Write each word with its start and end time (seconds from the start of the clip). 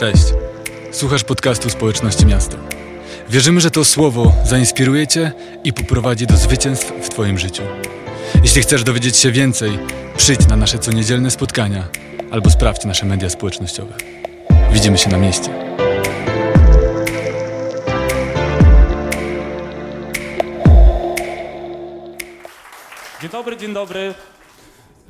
Cześć. 0.00 0.24
Słuchasz 0.92 1.24
podcastu 1.24 1.70
Społeczności 1.70 2.26
Miasta. 2.26 2.56
Wierzymy, 3.28 3.60
że 3.60 3.70
to 3.70 3.84
słowo 3.84 4.32
zainspiruje 4.44 5.06
Cię 5.06 5.32
i 5.64 5.72
poprowadzi 5.72 6.26
do 6.26 6.36
zwycięstw 6.36 6.92
w 7.02 7.08
Twoim 7.08 7.38
życiu. 7.38 7.62
Jeśli 8.42 8.62
chcesz 8.62 8.84
dowiedzieć 8.84 9.16
się 9.16 9.32
więcej, 9.32 9.78
przyjdź 10.16 10.48
na 10.48 10.56
nasze 10.56 10.78
coniedzielne 10.78 11.30
spotkania 11.30 11.88
albo 12.30 12.50
sprawdź 12.50 12.84
nasze 12.84 13.06
media 13.06 13.30
społecznościowe. 13.30 13.94
Widzimy 14.72 14.98
się 14.98 15.10
na 15.10 15.18
mieście. 15.18 15.50
Dzień 23.20 23.30
dobry, 23.30 23.56
dzień 23.56 23.74
dobry. 23.74 24.14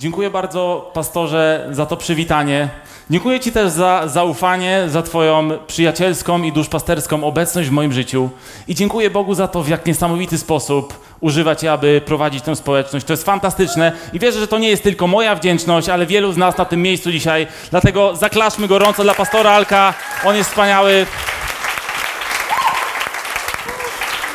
Dziękuję 0.00 0.30
bardzo, 0.30 0.90
pastorze, 0.94 1.68
za 1.70 1.86
to 1.86 1.96
przywitanie. 1.96 2.68
Dziękuję 3.10 3.40
Ci 3.40 3.52
też 3.52 3.70
za 3.70 4.08
zaufanie, 4.08 4.84
za 4.88 5.02
Twoją 5.02 5.50
przyjacielską 5.66 6.42
i 6.42 6.52
duszpasterską 6.52 7.24
obecność 7.24 7.68
w 7.68 7.72
moim 7.72 7.92
życiu. 7.92 8.30
I 8.68 8.74
dziękuję 8.74 9.10
Bogu 9.10 9.34
za 9.34 9.48
to, 9.48 9.62
w 9.62 9.68
jak 9.68 9.86
niesamowity 9.86 10.38
sposób 10.38 10.94
używa 11.20 11.56
Cię, 11.56 11.72
aby 11.72 12.00
prowadzić 12.06 12.44
tę 12.44 12.56
społeczność. 12.56 13.06
To 13.06 13.12
jest 13.12 13.24
fantastyczne 13.24 13.92
i 14.12 14.18
wierzę, 14.18 14.40
że 14.40 14.48
to 14.48 14.58
nie 14.58 14.68
jest 14.68 14.82
tylko 14.82 15.06
moja 15.06 15.34
wdzięczność, 15.34 15.88
ale 15.88 16.06
wielu 16.06 16.32
z 16.32 16.36
nas 16.36 16.58
na 16.58 16.64
tym 16.64 16.82
miejscu 16.82 17.12
dzisiaj. 17.12 17.46
Dlatego 17.70 18.16
zaklaszmy 18.16 18.68
gorąco 18.68 19.02
dla 19.02 19.14
pastora 19.14 19.50
Alka. 19.50 19.94
On 20.24 20.36
jest 20.36 20.50
wspaniały. 20.50 21.06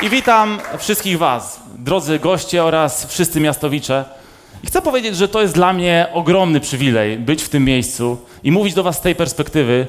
I 0.01 0.09
witam 0.09 0.59
wszystkich 0.77 1.17
Was, 1.17 1.59
drodzy 1.75 2.19
goście 2.19 2.63
oraz 2.63 3.05
wszyscy 3.05 3.39
miastowicze. 3.39 4.14
I 4.63 4.67
chcę 4.67 4.81
powiedzieć, 4.81 5.15
że 5.15 5.27
to 5.27 5.41
jest 5.41 5.53
dla 5.53 5.73
mnie 5.73 6.07
ogromny 6.13 6.59
przywilej 6.59 7.17
być 7.17 7.43
w 7.43 7.49
tym 7.49 7.65
miejscu 7.65 8.17
i 8.43 8.51
mówić 8.51 8.73
do 8.73 8.83
Was 8.83 8.97
z 8.97 9.01
tej 9.01 9.15
perspektywy. 9.15 9.87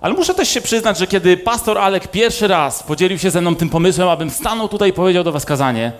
Ale 0.00 0.14
muszę 0.14 0.34
też 0.34 0.48
się 0.48 0.60
przyznać, 0.60 0.98
że 0.98 1.06
kiedy 1.06 1.36
pastor 1.36 1.78
Alek 1.78 2.08
pierwszy 2.08 2.48
raz 2.48 2.82
podzielił 2.82 3.18
się 3.18 3.30
ze 3.30 3.40
mną 3.40 3.56
tym 3.56 3.68
pomysłem, 3.68 4.08
abym 4.08 4.30
stanął 4.30 4.68
tutaj 4.68 4.90
i 4.90 4.92
powiedział 4.92 5.24
do 5.24 5.32
Was 5.32 5.44
kazanie, 5.44 5.92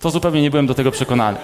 to 0.00 0.10
zupełnie 0.10 0.42
nie 0.42 0.50
byłem 0.50 0.66
do 0.66 0.74
tego 0.74 0.90
przekonany. 0.90 1.38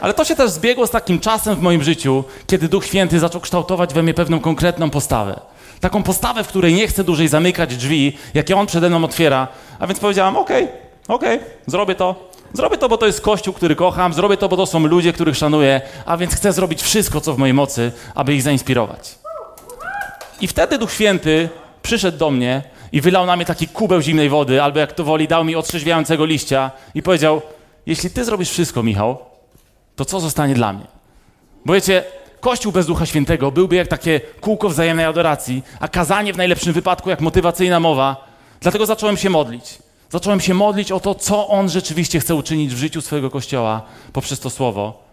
Ale 0.00 0.14
to 0.14 0.24
się 0.24 0.36
też 0.36 0.50
zbiegło 0.50 0.86
z 0.86 0.90
takim 0.90 1.20
czasem 1.20 1.54
w 1.56 1.62
moim 1.62 1.82
życiu, 1.82 2.24
kiedy 2.46 2.68
Duch 2.68 2.86
Święty 2.86 3.18
zaczął 3.18 3.40
kształtować 3.40 3.94
we 3.94 4.02
mnie 4.02 4.14
pewną 4.14 4.40
konkretną 4.40 4.90
postawę. 4.90 5.40
Taką 5.80 6.02
postawę, 6.02 6.44
w 6.44 6.48
której 6.48 6.74
nie 6.74 6.88
chcę 6.88 7.04
dłużej 7.04 7.28
zamykać 7.28 7.76
drzwi, 7.76 8.18
jakie 8.34 8.56
On 8.56 8.66
przede 8.66 8.88
mną 8.88 9.04
otwiera. 9.04 9.48
A 9.78 9.86
więc 9.86 10.00
powiedziałam, 10.00 10.36
okej, 10.36 10.68
okej, 11.08 11.40
zrobię 11.66 11.94
to. 11.94 12.27
Zrobię 12.52 12.78
to, 12.78 12.88
bo 12.88 12.96
to 12.96 13.06
jest 13.06 13.20
kościół, 13.20 13.54
który 13.54 13.76
kocham, 13.76 14.12
zrobię 14.12 14.36
to, 14.36 14.48
bo 14.48 14.56
to 14.56 14.66
są 14.66 14.86
ludzie, 14.86 15.12
których 15.12 15.36
szanuję, 15.36 15.80
a 16.06 16.16
więc 16.16 16.34
chcę 16.34 16.52
zrobić 16.52 16.82
wszystko, 16.82 17.20
co 17.20 17.34
w 17.34 17.38
mojej 17.38 17.54
mocy, 17.54 17.92
aby 18.14 18.34
ich 18.34 18.42
zainspirować. 18.42 19.18
I 20.40 20.48
wtedy 20.48 20.78
Duch 20.78 20.92
Święty 20.92 21.48
przyszedł 21.82 22.18
do 22.18 22.30
mnie 22.30 22.62
i 22.92 23.00
wylał 23.00 23.26
na 23.26 23.36
mnie 23.36 23.44
taki 23.44 23.68
kubeł 23.68 24.00
zimnej 24.00 24.28
wody, 24.28 24.62
albo 24.62 24.78
jak 24.78 24.92
to 24.92 25.04
woli, 25.04 25.28
dał 25.28 25.44
mi 25.44 25.56
otrzeźwiającego 25.56 26.24
liścia 26.24 26.70
i 26.94 27.02
powiedział: 27.02 27.42
Jeśli 27.86 28.10
ty 28.10 28.24
zrobisz 28.24 28.50
wszystko, 28.50 28.82
Michał, 28.82 29.18
to 29.96 30.04
co 30.04 30.20
zostanie 30.20 30.54
dla 30.54 30.72
mnie? 30.72 30.86
Bo 31.64 31.72
wiecie, 31.72 32.04
Kościół 32.40 32.72
bez 32.72 32.86
Ducha 32.86 33.06
Świętego 33.06 33.50
byłby 33.50 33.76
jak 33.76 33.88
takie 33.88 34.20
kółko 34.40 34.68
wzajemnej 34.68 35.06
adoracji, 35.06 35.62
a 35.80 35.88
kazanie 35.88 36.32
w 36.32 36.36
najlepszym 36.36 36.72
wypadku 36.72 37.10
jak 37.10 37.20
motywacyjna 37.20 37.80
mowa. 37.80 38.28
Dlatego 38.60 38.86
zacząłem 38.86 39.16
się 39.16 39.30
modlić. 39.30 39.78
Zacząłem 40.10 40.40
się 40.40 40.54
modlić 40.54 40.92
o 40.92 41.00
to, 41.00 41.14
co 41.14 41.48
On 41.48 41.68
rzeczywiście 41.68 42.20
chce 42.20 42.34
uczynić 42.34 42.74
w 42.74 42.78
życiu 42.78 43.00
swojego 43.00 43.30
Kościoła 43.30 43.82
poprzez 44.12 44.40
to 44.40 44.50
Słowo. 44.50 45.08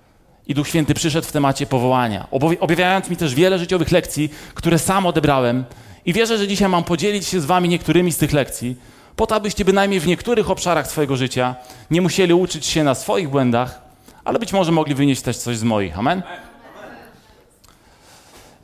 I 0.47 0.53
Duch 0.53 0.67
Święty 0.67 0.93
przyszedł 0.93 1.27
w 1.27 1.31
temacie 1.31 1.65
powołania, 1.65 2.27
objawiając 2.59 3.09
mi 3.09 3.17
też 3.17 3.35
wiele 3.35 3.59
życiowych 3.59 3.91
lekcji, 3.91 4.29
które 4.53 4.79
sam 4.79 5.05
odebrałem. 5.05 5.65
I 6.05 6.13
wierzę, 6.13 6.37
że 6.37 6.47
dzisiaj 6.47 6.69
mam 6.69 6.83
podzielić 6.83 7.27
się 7.27 7.41
z 7.41 7.45
Wami 7.45 7.69
niektórymi 7.69 8.11
z 8.11 8.17
tych 8.17 8.33
lekcji, 8.33 8.75
po 9.15 9.27
to, 9.27 9.35
abyście 9.35 9.65
bynajmniej 9.65 9.99
w 9.99 10.07
niektórych 10.07 10.49
obszarach 10.49 10.87
swojego 10.87 11.15
życia 11.17 11.55
nie 11.91 12.01
musieli 12.01 12.33
uczyć 12.33 12.65
się 12.65 12.83
na 12.83 12.95
swoich 12.95 13.29
błędach, 13.29 13.81
ale 14.25 14.39
być 14.39 14.53
może 14.53 14.71
mogli 14.71 14.95
wynieść 14.95 15.21
też 15.21 15.37
coś 15.37 15.57
z 15.57 15.63
moich. 15.63 15.99
Amen? 15.99 16.21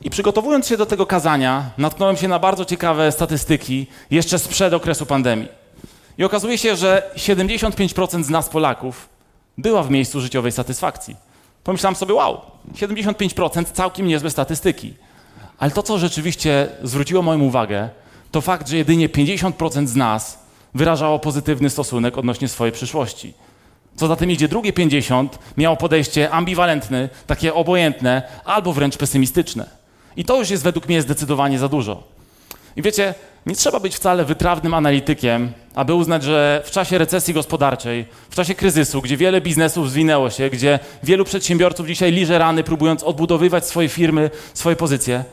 I 0.02 0.10
przygotowując 0.10 0.66
się 0.66 0.76
do 0.76 0.86
tego 0.86 1.06
kazania, 1.06 1.70
natknąłem 1.78 2.16
się 2.16 2.28
na 2.28 2.38
bardzo 2.38 2.64
ciekawe 2.64 3.12
statystyki 3.12 3.86
jeszcze 4.10 4.38
sprzed 4.38 4.74
okresu 4.74 5.06
pandemii. 5.06 5.61
I 6.18 6.24
okazuje 6.24 6.58
się, 6.58 6.76
że 6.76 7.10
75% 7.16 8.24
z 8.24 8.30
nas, 8.30 8.48
Polaków, 8.48 9.08
była 9.58 9.82
w 9.82 9.90
miejscu 9.90 10.20
życiowej 10.20 10.52
satysfakcji. 10.52 11.16
Pomyślałem 11.64 11.96
sobie, 11.96 12.14
wow, 12.14 12.40
75% 12.74 13.64
całkiem 13.64 14.06
niezłe 14.06 14.30
statystyki. 14.30 14.94
Ale 15.58 15.70
to, 15.70 15.82
co 15.82 15.98
rzeczywiście 15.98 16.68
zwróciło 16.82 17.22
moją 17.22 17.40
uwagę, 17.40 17.88
to 18.30 18.40
fakt, 18.40 18.68
że 18.68 18.76
jedynie 18.76 19.08
50% 19.08 19.86
z 19.86 19.96
nas 19.96 20.38
wyrażało 20.74 21.18
pozytywny 21.18 21.70
stosunek 21.70 22.18
odnośnie 22.18 22.48
swojej 22.48 22.72
przyszłości. 22.72 23.34
Co 23.96 24.08
za 24.08 24.16
tym 24.16 24.30
idzie, 24.30 24.48
drugie 24.48 24.72
50 24.72 25.38
miało 25.56 25.76
podejście 25.76 26.30
ambiwalentne, 26.30 27.08
takie 27.26 27.54
obojętne, 27.54 28.22
albo 28.44 28.72
wręcz 28.72 28.96
pesymistyczne. 28.96 29.66
I 30.16 30.24
to 30.24 30.38
już 30.38 30.50
jest 30.50 30.62
według 30.62 30.88
mnie 30.88 31.02
zdecydowanie 31.02 31.58
za 31.58 31.68
dużo. 31.68 32.02
I 32.76 32.82
wiecie, 32.82 33.14
nie 33.46 33.54
trzeba 33.54 33.80
być 33.80 33.96
wcale 33.96 34.24
wytrawnym 34.24 34.74
analitykiem, 34.74 35.52
aby 35.74 35.94
uznać, 35.94 36.22
że 36.22 36.62
w 36.64 36.70
czasie 36.70 36.98
recesji 36.98 37.34
gospodarczej, 37.34 38.04
w 38.30 38.34
czasie 38.34 38.54
kryzysu, 38.54 39.02
gdzie 39.02 39.16
wiele 39.16 39.40
biznesów 39.40 39.90
zwinęło 39.90 40.30
się, 40.30 40.50
gdzie 40.50 40.78
wielu 41.02 41.24
przedsiębiorców 41.24 41.86
dzisiaj 41.86 42.12
liże 42.12 42.38
rany, 42.38 42.64
próbując 42.64 43.02
odbudowywać 43.02 43.66
swoje 43.66 43.88
firmy, 43.88 44.30
swoje 44.54 44.76
pozycje, 44.76 45.24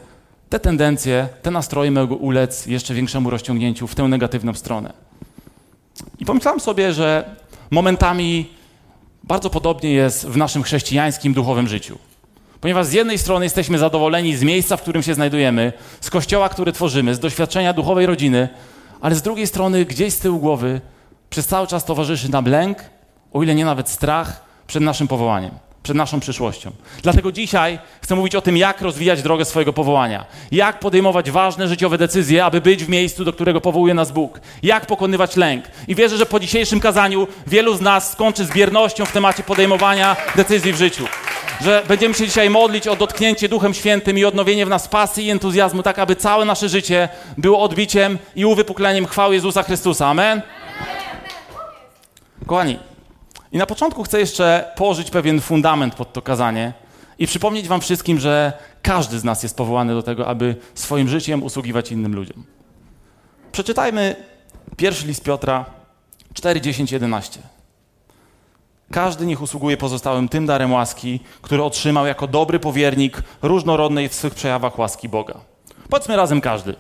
te 0.50 0.60
tendencje, 0.60 1.28
te 1.42 1.52
nastroje 1.52 1.92
mogą 1.92 2.16
ulec 2.16 2.66
jeszcze 2.66 2.94
większemu 2.94 3.30
rozciągnięciu 3.30 3.88
w 3.88 3.96
tę 3.96 4.04
negatywną 4.04 4.54
stronę. 4.54 4.94
I 6.20 6.26
pomyślałem 6.26 6.60
sobie, 6.60 6.94
że 6.94 7.36
momentami 7.72 8.50
bardzo 9.24 9.50
podobnie 9.50 9.94
jest 9.94 10.28
w 10.28 10.38
naszym 10.38 10.64
chrześcijańskim 10.64 11.34
duchowym 11.34 11.68
życiu. 11.68 11.98
Ponieważ 12.62 12.86
z 12.86 12.94
jednej 12.94 13.18
strony 13.18 13.46
jesteśmy 13.46 13.78
zadowoleni 13.78 14.36
z 14.36 14.44
miejsca, 14.44 14.78
w 14.78 14.82
którym 14.82 15.04
się 15.04 15.14
znajdujemy, 15.14 15.74
z 16.02 16.10
kościoła, 16.10 16.50
który 16.50 16.72
tworzymy, 16.72 17.16
z 17.16 17.20
doświadczenia 17.20 17.74
duchowej 17.74 18.06
rodziny, 18.06 18.50
ale 19.02 19.16
z 19.16 19.22
drugiej 19.22 19.48
strony 19.48 19.86
gdzieś 19.86 20.14
z 20.14 20.20
tyłu 20.20 20.40
głowy 20.40 20.82
przez 21.30 21.48
cały 21.48 21.68
czas 21.68 21.86
towarzyszy 21.86 22.32
nam 22.32 22.46
lęk, 22.46 22.78
o 23.34 23.44
ile 23.44 23.56
nie 23.56 23.66
nawet 23.66 23.90
strach 23.90 24.46
przed 24.68 24.84
naszym 24.84 25.08
powołaniem, 25.08 25.52
przed 25.84 25.98
naszą 25.98 26.20
przyszłością. 26.20 26.72
Dlatego 27.04 27.32
dzisiaj 27.32 27.80
chcę 28.02 28.16
mówić 28.16 28.36
o 28.36 28.42
tym, 28.42 28.58
jak 28.58 28.82
rozwijać 28.82 29.22
drogę 29.22 29.46
swojego 29.46 29.74
powołania, 29.74 30.26
jak 30.52 30.80
podejmować 30.80 31.32
ważne 31.32 31.68
życiowe 31.68 31.98
decyzje, 31.98 32.46
aby 32.46 32.62
być 32.62 32.84
w 32.84 32.90
miejscu, 32.90 33.26
do 33.26 33.34
którego 33.34 33.62
powołuje 33.62 33.94
nas 33.94 34.12
Bóg, 34.12 34.40
jak 34.64 34.86
pokonywać 34.86 35.36
lęk. 35.36 35.66
I 35.88 35.96
wierzę, 35.96 36.18
że 36.18 36.26
po 36.26 36.40
dzisiejszym 36.40 36.80
kazaniu 36.80 37.28
wielu 37.48 37.76
z 37.76 37.82
nas 37.82 38.12
skończy 38.12 38.46
z 38.46 38.52
biernością 38.52 39.06
w 39.06 39.12
temacie 39.12 39.44
podejmowania 39.44 40.16
decyzji 40.36 40.74
w 40.74 40.78
życiu 40.78 41.06
że 41.62 41.84
będziemy 41.88 42.14
się 42.14 42.26
dzisiaj 42.26 42.50
modlić 42.50 42.88
o 42.88 42.96
dotknięcie 42.96 43.50
Duchem 43.50 43.74
Świętym 43.74 44.18
i 44.18 44.26
odnowienie 44.26 44.66
w 44.66 44.70
nas 44.70 44.88
pasji 44.88 45.26
i 45.26 45.30
entuzjazmu, 45.30 45.84
tak 45.84 46.00
aby 46.00 46.16
całe 46.16 46.46
nasze 46.46 46.70
życie 46.70 47.10
było 47.38 47.60
odbiciem 47.60 48.18
i 48.36 48.46
uwypukleniem 48.46 49.06
chwały 49.06 49.36
Jezusa 49.36 49.64
Chrystusa. 49.64 50.08
Amen? 50.08 50.42
Kochani, 52.48 52.80
i 53.52 53.58
na 53.58 53.66
początku 53.66 54.04
chcę 54.04 54.20
jeszcze 54.20 54.72
położyć 54.76 55.12
pewien 55.12 55.42
fundament 55.42 55.96
pod 55.96 56.14
to 56.14 56.22
kazanie 56.22 56.74
i 57.20 57.28
przypomnieć 57.28 57.68
Wam 57.68 57.82
wszystkim, 57.82 58.20
że 58.20 58.54
każdy 58.82 59.20
z 59.20 59.24
nas 59.24 59.44
jest 59.44 59.58
powołany 59.58 59.94
do 59.94 60.04
tego, 60.04 60.28
aby 60.28 60.56
swoim 60.76 61.10
życiem 61.10 61.44
usługiwać 61.44 61.92
innym 61.92 62.16
ludziom. 62.16 62.44
Przeczytajmy 63.52 64.16
pierwszy 64.78 65.08
list 65.08 65.24
Piotra 65.24 65.66
4, 66.34 66.62
10, 66.62 66.92
11. 66.92 67.42
Każdy 68.92 69.26
niech 69.26 69.42
usługuje 69.42 69.78
pozostałym 69.78 70.30
tym 70.30 70.46
darem 70.46 70.74
łaski, 70.74 71.20
który 71.42 71.64
otrzymał 71.64 72.06
jako 72.06 72.28
dobry 72.28 72.60
powiernik 72.60 73.24
różnorodnej 73.42 74.10
w 74.10 74.14
swych 74.14 74.36
przejawach 74.36 74.80
łaski 74.80 75.10
Boga. 75.10 75.34
Powiedzmy 75.90 76.16
razem 76.16 76.42
każdy. 76.42 76.76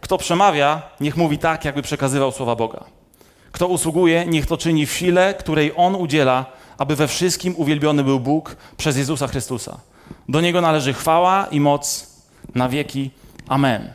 Kto 0.00 0.18
przemawia, 0.18 0.82
niech 1.00 1.16
mówi 1.16 1.38
tak, 1.38 1.64
jakby 1.64 1.82
przekazywał 1.82 2.32
słowa 2.32 2.56
Boga. 2.56 2.84
Kto 3.52 3.68
usługuje, 3.68 4.26
niech 4.26 4.46
to 4.46 4.56
czyni 4.56 4.86
w 4.86 4.92
sile, 4.92 5.34
której 5.34 5.72
On 5.76 5.94
udziela, 5.94 6.46
aby 6.78 6.96
we 6.96 7.08
wszystkim 7.08 7.54
uwielbiony 7.56 8.04
był 8.04 8.20
Bóg 8.20 8.56
przez 8.76 8.96
Jezusa 8.96 9.28
Chrystusa. 9.28 9.80
Do 10.28 10.40
Niego 10.40 10.60
należy 10.60 10.92
chwała 10.92 11.46
i 11.46 11.60
moc 11.60 12.10
na 12.54 12.68
wieki. 12.68 13.10
Amen. 13.48 13.92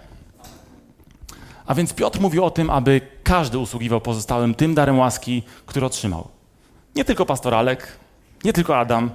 A 1.65 1.75
więc 1.75 1.93
Piotr 1.93 2.19
mówi 2.19 2.39
o 2.39 2.49
tym, 2.49 2.69
aby 2.69 3.01
każdy 3.23 3.57
usługiwał 3.57 4.01
pozostałym 4.01 4.55
tym 4.55 4.75
darem 4.75 4.99
łaski, 4.99 5.43
który 5.65 5.85
otrzymał. 5.85 6.27
Nie 6.95 7.05
tylko 7.05 7.25
pastor 7.25 7.53
Alek, 7.55 7.97
nie 8.43 8.53
tylko 8.53 8.77
Adam, 8.77 9.11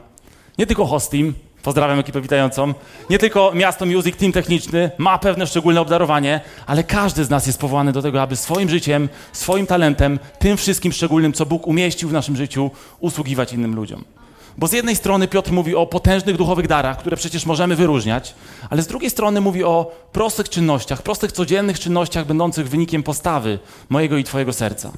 nie 0.59 0.67
tylko 0.67 0.87
Hostim, 0.87 1.35
pozdrawiam 1.62 1.99
ekipę 1.99 2.21
witającą, 2.21 2.75
nie 3.11 3.19
tylko 3.19 3.53
Miasto 3.55 3.87
Music, 3.87 4.17
team 4.17 4.33
techniczny 4.33 4.91
ma 4.99 5.19
pewne 5.19 5.47
szczególne 5.47 5.81
obdarowanie, 5.81 6.41
ale 6.67 6.85
każdy 6.85 7.25
z 7.25 7.31
nas 7.31 7.47
jest 7.47 7.61
powołany 7.61 7.93
do 7.93 8.03
tego, 8.03 8.23
aby 8.23 8.37
swoim 8.37 8.69
życiem, 8.69 9.09
swoim 9.33 9.67
talentem, 9.67 10.19
tym 10.39 10.57
wszystkim 10.57 10.93
szczególnym, 10.93 11.33
co 11.33 11.47
Bóg 11.47 11.67
umieścił 11.67 12.09
w 12.09 12.12
naszym 12.12 12.37
życiu, 12.37 12.71
usługiwać 13.01 13.53
innym 13.53 13.75
ludziom. 13.75 14.05
Bo 14.59 14.67
z 14.67 14.73
jednej 14.73 14.97
strony 14.97 15.29
Piotr 15.29 15.53
mówi 15.53 15.75
o 15.75 15.87
potężnych 15.87 16.37
duchowych 16.37 16.67
darach, 16.67 16.99
które 16.99 17.17
przecież 17.17 17.47
możemy 17.47 17.77
wyróżniać, 17.77 18.35
ale 18.71 18.83
z 18.83 18.87
drugiej 18.87 19.11
strony 19.11 19.41
mówi 19.41 19.65
o 19.65 19.93
prostych 20.12 20.49
czynnościach, 20.49 21.03
prostych 21.03 21.33
codziennych 21.33 21.81
czynnościach 21.81 22.27
będących 22.27 22.69
wynikiem 22.69 23.03
postawy 23.03 23.59
mojego 23.89 24.17
i 24.17 24.25
Twojego 24.25 24.53
serca. 24.53 24.93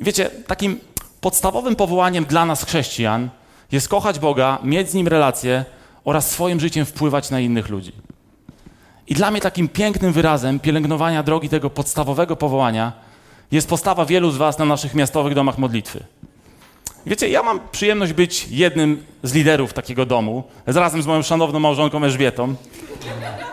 I 0.00 0.04
wiecie, 0.04 0.30
takim 0.46 0.80
podstawowym 1.20 1.76
powołaniem 1.76 2.24
dla 2.24 2.46
nas, 2.46 2.64
chrześcijan, 2.64 3.30
jest 3.72 3.88
kochać 3.88 4.18
Boga, 4.18 4.58
mieć 4.62 4.90
z 4.90 4.94
Nim 4.94 5.08
relacje 5.08 5.64
oraz 6.04 6.30
swoim 6.30 6.60
życiem 6.60 6.86
wpływać 6.86 7.30
na 7.30 7.40
innych 7.40 7.68
ludzi. 7.68 7.92
I 9.08 9.14
dla 9.14 9.30
mnie 9.30 9.40
takim 9.40 9.68
pięknym 9.68 10.12
wyrazem 10.12 10.60
pielęgnowania 10.60 11.22
drogi 11.22 11.48
tego 11.48 11.70
podstawowego 11.70 12.36
powołania 12.36 12.92
jest 13.52 13.68
postawa 13.68 14.04
wielu 14.04 14.30
z 14.30 14.36
Was 14.36 14.58
na 14.58 14.64
naszych 14.64 14.94
miastowych 14.94 15.34
domach 15.34 15.58
modlitwy. 15.58 16.04
Wiecie, 17.06 17.28
ja 17.28 17.42
mam 17.42 17.60
przyjemność 17.72 18.12
być 18.12 18.48
jednym 18.50 19.04
z 19.22 19.34
liderów 19.34 19.72
takiego 19.72 20.06
domu, 20.06 20.44
razem 20.66 21.02
z 21.02 21.06
moją 21.06 21.22
szanowną 21.22 21.60
małżonką 21.60 22.04
Elżbietą. 22.04 22.54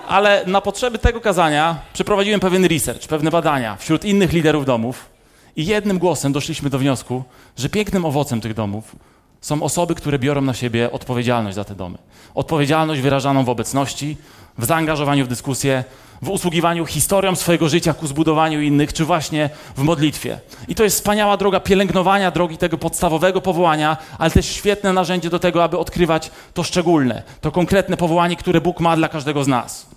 Ale 0.08 0.44
na 0.48 0.62
potrzeby 0.62 0.98
tego 0.98 1.22
kazania 1.22 1.82
przeprowadziłem 1.94 2.40
pewien 2.40 2.66
research, 2.66 3.08
pewne 3.08 3.32
badania 3.32 3.76
wśród 3.76 4.06
innych 4.06 4.34
liderów 4.34 4.66
domów 4.66 5.10
i 5.56 5.66
jednym 5.66 6.00
głosem 6.00 6.34
doszliśmy 6.34 6.70
do 6.70 6.80
wniosku, 6.80 7.24
że 7.58 7.70
pięknym 7.70 8.06
owocem 8.06 8.42
tych 8.42 8.54
domów 8.54 8.96
są 9.42 9.64
osoby, 9.64 9.96
które 9.96 10.20
biorą 10.20 10.42
na 10.42 10.54
siebie 10.54 10.92
odpowiedzialność 10.92 11.56
za 11.56 11.64
te 11.64 11.76
domy. 11.76 11.98
Odpowiedzialność 12.36 13.02
wyrażaną 13.02 13.44
w 13.44 13.50
obecności, 13.50 14.18
w 14.58 14.66
zaangażowaniu 14.66 15.26
w 15.26 15.28
dyskusję, 15.28 15.84
w 16.22 16.30
usługiwaniu 16.30 16.86
historią 16.86 17.36
swojego 17.36 17.70
życia 17.70 17.94
ku 17.94 18.08
zbudowaniu 18.08 18.62
innych, 18.62 18.94
czy 18.94 19.06
właśnie 19.06 19.50
w 19.76 19.82
modlitwie. 19.82 20.40
I 20.68 20.76
to 20.76 20.84
jest 20.84 20.96
wspaniała 20.96 21.38
droga 21.38 21.60
pielęgnowania 21.60 22.32
drogi 22.32 22.58
tego 22.58 22.78
podstawowego 22.78 23.42
powołania, 23.42 23.98
ale 24.18 24.32
też 24.32 24.46
świetne 24.46 24.94
narzędzie 24.94 25.30
do 25.30 25.40
tego, 25.40 25.64
aby 25.64 25.78
odkrywać 25.78 26.32
to 26.54 26.64
szczególne, 26.64 27.24
to 27.42 27.52
konkretne 27.52 27.98
powołanie, 27.98 28.36
które 28.36 28.62
Bóg 28.62 28.80
ma 28.80 28.96
dla 28.96 29.10
każdego 29.10 29.44
z 29.44 29.48
nas. 29.48 29.88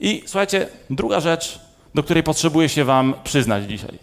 I 0.00 0.22
słuchajcie, 0.26 0.68
druga 0.90 1.20
rzecz, 1.20 1.60
do 1.94 2.02
której 2.02 2.22
potrzebuję 2.22 2.68
się 2.68 2.84
Wam 2.84 3.14
przyznać 3.24 3.64
dzisiaj. 3.64 3.98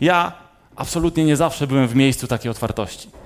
Ja 0.00 0.32
absolutnie 0.76 1.24
nie 1.24 1.36
zawsze 1.36 1.66
byłem 1.66 1.88
w 1.88 1.94
miejscu 1.94 2.26
takiej 2.26 2.50
otwartości. 2.50 3.19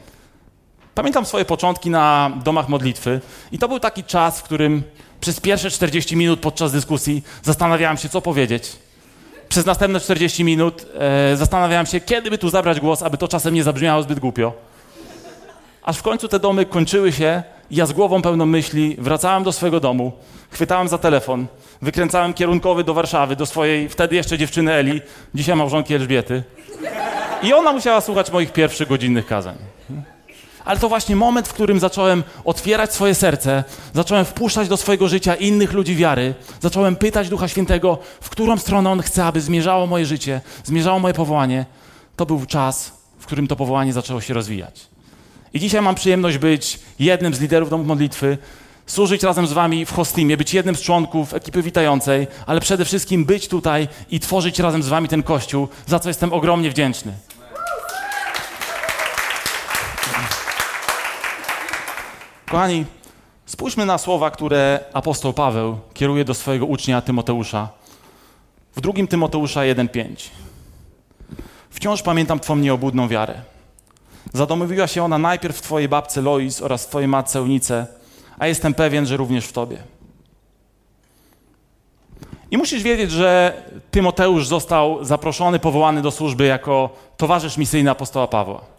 Pamiętam 0.94 1.26
swoje 1.26 1.44
początki 1.44 1.90
na 1.90 2.30
domach 2.44 2.68
modlitwy 2.68 3.20
i 3.52 3.58
to 3.58 3.68
był 3.68 3.80
taki 3.80 4.04
czas, 4.04 4.40
w 4.40 4.42
którym 4.42 4.82
przez 5.20 5.40
pierwsze 5.40 5.70
40 5.70 6.16
minut 6.16 6.40
podczas 6.40 6.72
dyskusji 6.72 7.22
zastanawiałem 7.42 7.96
się, 7.96 8.08
co 8.08 8.20
powiedzieć. 8.20 8.72
Przez 9.48 9.66
następne 9.66 10.00
40 10.00 10.44
minut 10.44 10.86
e, 10.98 11.36
zastanawiałem 11.36 11.86
się, 11.86 12.00
kiedy 12.00 12.30
by 12.30 12.38
tu 12.38 12.50
zabrać 12.50 12.80
głos, 12.80 13.02
aby 13.02 13.16
to 13.18 13.28
czasem 13.28 13.54
nie 13.54 13.62
zabrzmiało 13.62 14.02
zbyt 14.02 14.20
głupio. 14.20 14.52
Aż 15.82 15.96
w 15.96 16.02
końcu 16.02 16.28
te 16.28 16.38
domy 16.38 16.66
kończyły 16.66 17.12
się 17.12 17.42
i 17.70 17.76
ja 17.76 17.86
z 17.86 17.92
głową 17.92 18.22
pełną 18.22 18.46
myśli 18.46 18.96
wracałem 18.98 19.42
do 19.42 19.52
swojego 19.52 19.80
domu, 19.80 20.12
chwytałem 20.50 20.88
za 20.88 20.98
telefon, 20.98 21.46
wykręcałem 21.82 22.34
kierunkowy 22.34 22.84
do 22.84 22.94
Warszawy, 22.94 23.36
do 23.36 23.46
swojej 23.46 23.88
wtedy 23.88 24.16
jeszcze 24.16 24.38
dziewczyny 24.38 24.72
Eli, 24.72 25.00
dzisiaj 25.34 25.56
małżonki 25.56 25.94
Elżbiety. 25.94 26.42
I 27.42 27.52
ona 27.52 27.72
musiała 27.72 28.00
słuchać 28.00 28.32
moich 28.32 28.52
pierwszych 28.52 28.88
godzinnych 28.88 29.26
kazań 29.26 29.73
ale 30.64 30.80
to 30.80 30.88
właśnie 30.88 31.16
moment, 31.16 31.48
w 31.48 31.52
którym 31.52 31.80
zacząłem 31.80 32.22
otwierać 32.44 32.94
swoje 32.94 33.14
serce, 33.14 33.64
zacząłem 33.94 34.24
wpuszczać 34.24 34.68
do 34.68 34.76
swojego 34.76 35.08
życia 35.08 35.34
innych 35.34 35.72
ludzi 35.72 35.96
wiary, 35.96 36.34
zacząłem 36.60 36.96
pytać 36.96 37.28
Ducha 37.28 37.48
Świętego, 37.48 37.98
w 38.20 38.30
którą 38.30 38.56
stronę 38.58 38.90
On 38.90 39.02
chce, 39.02 39.24
aby 39.24 39.40
zmierzało 39.40 39.86
moje 39.86 40.06
życie, 40.06 40.40
zmierzało 40.64 40.98
moje 40.98 41.14
powołanie. 41.14 41.66
To 42.16 42.26
był 42.26 42.46
czas, 42.46 42.92
w 43.18 43.26
którym 43.26 43.46
to 43.46 43.56
powołanie 43.56 43.92
zaczęło 43.92 44.20
się 44.20 44.34
rozwijać. 44.34 44.86
I 45.54 45.60
dzisiaj 45.60 45.82
mam 45.82 45.94
przyjemność 45.94 46.38
być 46.38 46.78
jednym 46.98 47.34
z 47.34 47.40
liderów 47.40 47.70
domu 47.70 47.84
modlitwy, 47.84 48.38
służyć 48.86 49.22
razem 49.22 49.46
z 49.46 49.52
wami 49.52 49.86
w 49.86 49.92
hostimie, 49.92 50.36
być 50.36 50.54
jednym 50.54 50.76
z 50.76 50.80
członków 50.80 51.34
ekipy 51.34 51.62
witającej, 51.62 52.26
ale 52.46 52.60
przede 52.60 52.84
wszystkim 52.84 53.24
być 53.24 53.48
tutaj 53.48 53.88
i 54.10 54.20
tworzyć 54.20 54.58
razem 54.58 54.82
z 54.82 54.88
wami 54.88 55.08
ten 55.08 55.22
kościół, 55.22 55.68
za 55.86 55.98
co 55.98 56.08
jestem 56.08 56.32
ogromnie 56.32 56.70
wdzięczny. 56.70 57.12
Kochani, 62.50 62.84
spójrzmy 63.46 63.86
na 63.86 63.98
słowa, 63.98 64.30
które 64.30 64.80
apostoł 64.92 65.32
Paweł 65.32 65.78
kieruje 65.94 66.24
do 66.24 66.34
swojego 66.34 66.66
ucznia 66.66 67.00
Tymoteusza. 67.00 67.68
W 68.76 68.80
drugim 68.80 69.06
Tymoteusza 69.06 69.60
1:5. 69.60 70.30
Wciąż 71.70 72.02
pamiętam 72.02 72.40
Twą 72.40 72.56
nieobudną 72.56 73.08
wiarę. 73.08 73.34
Zadomowiła 74.32 74.86
się 74.86 75.04
ona 75.04 75.18
najpierw 75.18 75.56
w 75.56 75.62
Twojej 75.62 75.88
babce 75.88 76.22
Lois 76.22 76.62
oraz 76.62 76.86
Twojej 76.86 77.08
matce 77.08 77.38
Eunice, 77.38 77.86
a 78.38 78.46
jestem 78.46 78.74
pewien, 78.74 79.06
że 79.06 79.16
również 79.16 79.46
w 79.46 79.52
Tobie. 79.52 79.78
I 82.50 82.56
musisz 82.56 82.82
wiedzieć, 82.82 83.10
że 83.10 83.62
Tymoteusz 83.90 84.46
został 84.46 85.04
zaproszony, 85.04 85.58
powołany 85.58 86.02
do 86.02 86.10
służby 86.10 86.44
jako 86.44 86.90
towarzysz 87.16 87.56
misyjny 87.56 87.90
apostoła 87.90 88.26
Pawła. 88.26 88.73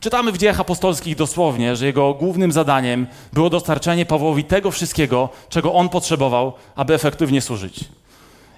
Czytamy 0.00 0.32
w 0.32 0.38
dziejach 0.38 0.60
apostolskich 0.60 1.16
dosłownie, 1.16 1.76
że 1.76 1.86
jego 1.86 2.14
głównym 2.14 2.52
zadaniem 2.52 3.06
było 3.32 3.50
dostarczenie 3.50 4.06
Pawłowi 4.06 4.44
tego 4.44 4.70
wszystkiego, 4.70 5.28
czego 5.48 5.74
on 5.74 5.88
potrzebował, 5.88 6.52
aby 6.76 6.94
efektywnie 6.94 7.40
służyć. 7.40 7.84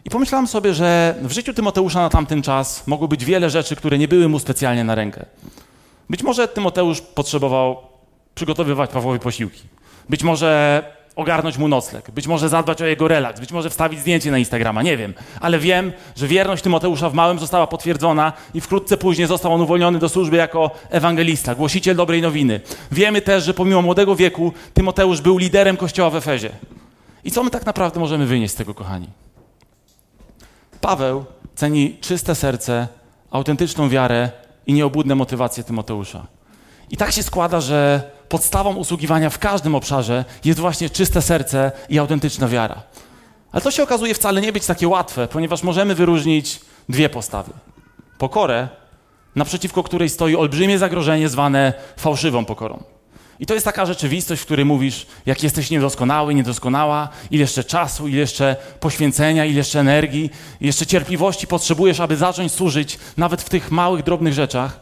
I 0.04 0.10
pomyślałem 0.10 0.46
sobie, 0.46 0.74
że 0.74 1.14
w 1.22 1.32
życiu 1.32 1.54
Tymoteusza 1.54 2.00
na 2.00 2.08
tamten 2.08 2.42
czas 2.42 2.86
mogło 2.86 3.08
być 3.08 3.24
wiele 3.24 3.50
rzeczy, 3.50 3.76
które 3.76 3.98
nie 3.98 4.08
były 4.08 4.28
mu 4.28 4.38
specjalnie 4.38 4.84
na 4.84 4.94
rękę. 4.94 5.26
Być 6.10 6.22
może 6.22 6.48
Tymoteusz 6.48 7.00
potrzebował 7.00 7.76
przygotowywać 8.34 8.90
Pawłowi 8.90 9.20
posiłki. 9.20 9.62
Być 10.08 10.22
może 10.22 10.82
ogarnąć 11.18 11.58
mu 11.58 11.68
nocleg, 11.68 12.10
być 12.10 12.26
może 12.26 12.48
zadbać 12.48 12.82
o 12.82 12.86
jego 12.86 13.08
relaks, 13.08 13.40
być 13.40 13.52
może 13.52 13.70
wstawić 13.70 14.00
zdjęcie 14.00 14.30
na 14.30 14.38
Instagrama, 14.38 14.82
nie 14.82 14.96
wiem. 14.96 15.14
Ale 15.40 15.58
wiem, 15.58 15.92
że 16.16 16.26
wierność 16.26 16.62
Tymoteusza 16.62 17.10
w 17.10 17.14
małym 17.14 17.38
została 17.38 17.66
potwierdzona 17.66 18.32
i 18.54 18.60
wkrótce 18.60 18.96
później 18.96 19.26
został 19.26 19.52
on 19.54 19.60
uwolniony 19.60 19.98
do 19.98 20.08
służby 20.08 20.36
jako 20.36 20.70
ewangelista, 20.90 21.54
głosiciel 21.54 21.96
dobrej 21.96 22.22
nowiny. 22.22 22.60
Wiemy 22.92 23.20
też, 23.20 23.44
że 23.44 23.54
pomimo 23.54 23.82
młodego 23.82 24.16
wieku 24.16 24.52
Tymoteusz 24.74 25.20
był 25.20 25.38
liderem 25.38 25.76
kościoła 25.76 26.10
w 26.10 26.16
Efezie. 26.16 26.50
I 27.24 27.30
co 27.30 27.44
my 27.44 27.50
tak 27.50 27.66
naprawdę 27.66 28.00
możemy 28.00 28.26
wynieść 28.26 28.54
z 28.54 28.56
tego, 28.56 28.74
kochani? 28.74 29.08
Paweł 30.80 31.24
ceni 31.54 31.96
czyste 32.00 32.34
serce, 32.34 32.88
autentyczną 33.30 33.88
wiarę 33.88 34.30
i 34.66 34.72
nieobłudne 34.72 35.14
motywacje 35.14 35.64
Tymoteusza. 35.64 36.26
I 36.90 36.96
tak 36.96 37.12
się 37.12 37.22
składa, 37.22 37.60
że 37.60 38.10
podstawą 38.28 38.74
usługiwania 38.74 39.30
w 39.30 39.38
każdym 39.38 39.74
obszarze 39.74 40.24
jest 40.44 40.60
właśnie 40.60 40.90
czyste 40.90 41.22
serce 41.22 41.72
i 41.88 41.98
autentyczna 41.98 42.48
wiara. 42.48 42.82
Ale 43.52 43.62
to 43.62 43.70
się 43.70 43.82
okazuje 43.82 44.14
wcale 44.14 44.40
nie 44.40 44.52
być 44.52 44.66
takie 44.66 44.88
łatwe, 44.88 45.28
ponieważ 45.28 45.62
możemy 45.62 45.94
wyróżnić 45.94 46.60
dwie 46.88 47.08
postawy. 47.08 47.52
Pokorę, 48.18 48.68
naprzeciwko 49.36 49.82
której 49.82 50.08
stoi 50.08 50.36
olbrzymie 50.36 50.78
zagrożenie 50.78 51.28
zwane 51.28 51.72
fałszywą 51.96 52.44
pokorą. 52.44 52.82
I 53.40 53.46
to 53.46 53.54
jest 53.54 53.64
taka 53.64 53.86
rzeczywistość, 53.86 54.42
w 54.42 54.44
której 54.44 54.64
mówisz, 54.64 55.06
jak 55.26 55.42
jesteś 55.42 55.70
niedoskonały, 55.70 56.34
niedoskonała, 56.34 57.08
ile 57.30 57.40
jeszcze 57.40 57.64
czasu, 57.64 58.08
ile 58.08 58.18
jeszcze 58.18 58.56
poświęcenia, 58.80 59.44
ile 59.44 59.56
jeszcze 59.56 59.80
energii, 59.80 60.30
jeszcze 60.60 60.86
cierpliwości 60.86 61.46
potrzebujesz, 61.46 62.00
aby 62.00 62.16
zacząć 62.16 62.52
służyć 62.52 62.98
nawet 63.16 63.42
w 63.42 63.48
tych 63.48 63.70
małych, 63.70 64.02
drobnych 64.02 64.34
rzeczach, 64.34 64.80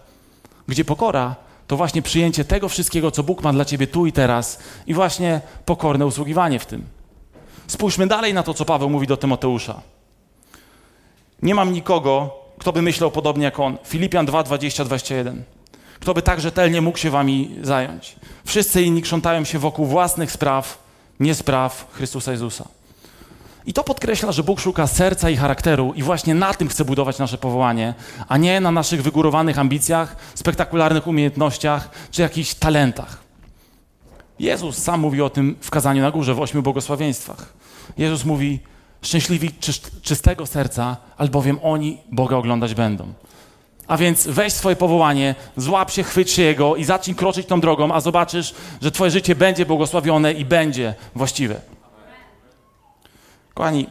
gdzie 0.68 0.84
pokora 0.84 1.36
to 1.66 1.76
właśnie 1.76 2.02
przyjęcie 2.02 2.44
tego 2.44 2.68
wszystkiego, 2.68 3.10
co 3.10 3.22
Bóg 3.22 3.42
ma 3.42 3.52
dla 3.52 3.64
ciebie 3.64 3.86
tu 3.86 4.06
i 4.06 4.12
teraz 4.12 4.58
i 4.86 4.94
właśnie 4.94 5.40
pokorne 5.64 6.06
usługiwanie 6.06 6.58
w 6.58 6.66
tym. 6.66 6.84
Spójrzmy 7.66 8.06
dalej 8.06 8.34
na 8.34 8.42
to, 8.42 8.54
co 8.54 8.64
Paweł 8.64 8.90
mówi 8.90 9.06
do 9.06 9.16
Tymoteusza. 9.16 9.80
Nie 11.42 11.54
mam 11.54 11.72
nikogo, 11.72 12.38
kto 12.58 12.72
by 12.72 12.82
myślał 12.82 13.10
podobnie 13.10 13.44
jak 13.44 13.60
on. 13.60 13.78
Filipian 13.84 14.26
2, 14.26 14.42
20, 14.42 14.84
21. 14.84 15.44
Kto 16.00 16.14
by 16.14 16.22
tak 16.22 16.40
rzetelnie 16.40 16.80
mógł 16.80 16.98
się 16.98 17.10
wami 17.10 17.56
zająć. 17.62 18.16
Wszyscy 18.44 18.82
inni 18.82 19.02
krzątają 19.02 19.44
się 19.44 19.58
wokół 19.58 19.86
własnych 19.86 20.32
spraw, 20.32 20.78
nie 21.20 21.34
spraw 21.34 21.86
Chrystusa 21.92 22.32
Jezusa. 22.32 22.68
I 23.66 23.72
to 23.72 23.84
podkreśla, 23.84 24.32
że 24.32 24.42
Bóg 24.42 24.60
szuka 24.60 24.86
serca 24.86 25.30
i 25.30 25.36
charakteru 25.36 25.92
i 25.96 26.02
właśnie 26.02 26.34
na 26.34 26.54
tym 26.54 26.68
chce 26.68 26.84
budować 26.84 27.18
nasze 27.18 27.38
powołanie, 27.38 27.94
a 28.28 28.36
nie 28.36 28.60
na 28.60 28.70
naszych 28.70 29.02
wygórowanych 29.02 29.58
ambicjach, 29.58 30.16
spektakularnych 30.34 31.06
umiejętnościach 31.06 31.90
czy 32.10 32.22
jakichś 32.22 32.54
talentach. 32.54 33.18
Jezus 34.38 34.78
sam 34.78 35.00
mówi 35.00 35.22
o 35.22 35.30
tym 35.30 35.56
w 35.60 35.70
kazaniu 35.70 36.02
na 36.02 36.10
górze 36.10 36.34
w 36.34 36.40
ośmiu 36.40 36.62
błogosławieństwach. 36.62 37.52
Jezus 37.98 38.24
mówi: 38.24 38.60
Szczęśliwi 39.02 39.50
czystego 40.02 40.46
serca, 40.46 40.96
albowiem 41.18 41.58
oni 41.62 41.98
Boga 42.12 42.36
oglądać 42.36 42.74
będą. 42.74 43.12
A 43.86 43.96
więc 43.96 44.26
weź 44.26 44.52
swoje 44.52 44.76
powołanie, 44.76 45.34
złap 45.56 45.90
się, 45.90 46.02
chwyć 46.02 46.30
się 46.30 46.42
Jego 46.42 46.76
i 46.76 46.84
zacznij 46.84 47.16
kroczyć 47.16 47.46
tą 47.46 47.60
drogą, 47.60 47.92
a 47.92 48.00
zobaczysz, 48.00 48.54
że 48.82 48.90
Twoje 48.90 49.10
życie 49.10 49.34
będzie 49.34 49.66
błogosławione 49.66 50.32
i 50.32 50.44
będzie 50.44 50.94
właściwe. 51.14 51.75
Kochani, 53.56 53.86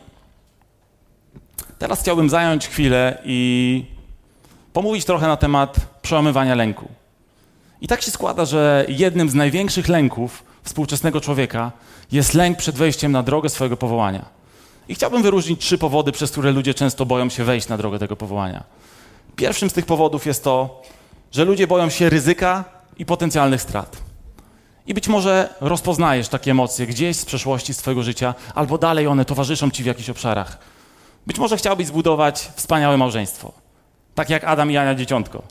teraz 1.79 2.01
chciałbym 2.01 2.29
zająć 2.29 2.67
chwilę 2.67 3.21
i 3.25 3.85
pomówić 4.73 5.05
trochę 5.05 5.27
na 5.27 5.37
temat 5.37 5.75
przełamywania 6.01 6.55
lęku. 6.55 6.87
I 7.81 7.87
tak 7.87 8.01
się 8.01 8.11
składa, 8.11 8.45
że 8.45 8.85
jednym 8.89 9.29
z 9.29 9.33
największych 9.33 9.87
lęków 9.87 10.43
współczesnego 10.63 11.21
człowieka 11.21 11.71
jest 12.11 12.33
lęk 12.33 12.57
przed 12.57 12.75
wejściem 12.75 13.11
na 13.11 13.23
drogę 13.23 13.49
swojego 13.49 13.77
powołania. 13.77 14.25
I 14.87 14.95
chciałbym 14.95 15.23
wyróżnić 15.23 15.61
trzy 15.61 15.77
powody, 15.77 16.11
przez 16.11 16.31
które 16.31 16.51
ludzie 16.51 16.73
często 16.73 17.05
boją 17.05 17.29
się 17.29 17.43
wejść 17.43 17.67
na 17.67 17.77
drogę 17.77 17.99
tego 17.99 18.15
powołania. 18.15 18.63
Pierwszym 19.35 19.69
z 19.69 19.73
tych 19.73 19.85
powodów 19.85 20.25
jest 20.25 20.43
to, 20.43 20.81
że 21.31 21.45
ludzie 21.45 21.67
boją 21.67 21.89
się 21.89 22.09
ryzyka 22.09 22.63
i 22.97 23.05
potencjalnych 23.05 23.61
strat. 23.61 24.04
I 24.87 24.93
być 24.93 25.07
może 25.07 25.49
rozpoznajesz 25.61 26.27
takie 26.27 26.51
emocje 26.51 26.87
gdzieś 26.87 27.17
z 27.17 27.25
przeszłości, 27.25 27.73
z 27.73 27.77
Twojego 27.77 28.03
życia, 28.03 28.33
albo 28.55 28.77
dalej 28.77 29.07
one 29.07 29.25
towarzyszą 29.25 29.71
Ci 29.71 29.83
w 29.83 29.85
jakichś 29.85 30.09
obszarach. 30.09 30.57
Być 31.27 31.37
może 31.37 31.57
chciałbyś 31.57 31.87
zbudować 31.87 32.49
wspaniałe 32.55 32.97
małżeństwo, 32.97 33.51
tak 34.15 34.29
jak 34.29 34.43
Adam 34.43 34.71
i 34.71 34.77
Ania 34.77 34.95
Dzieciątko. 34.95 35.41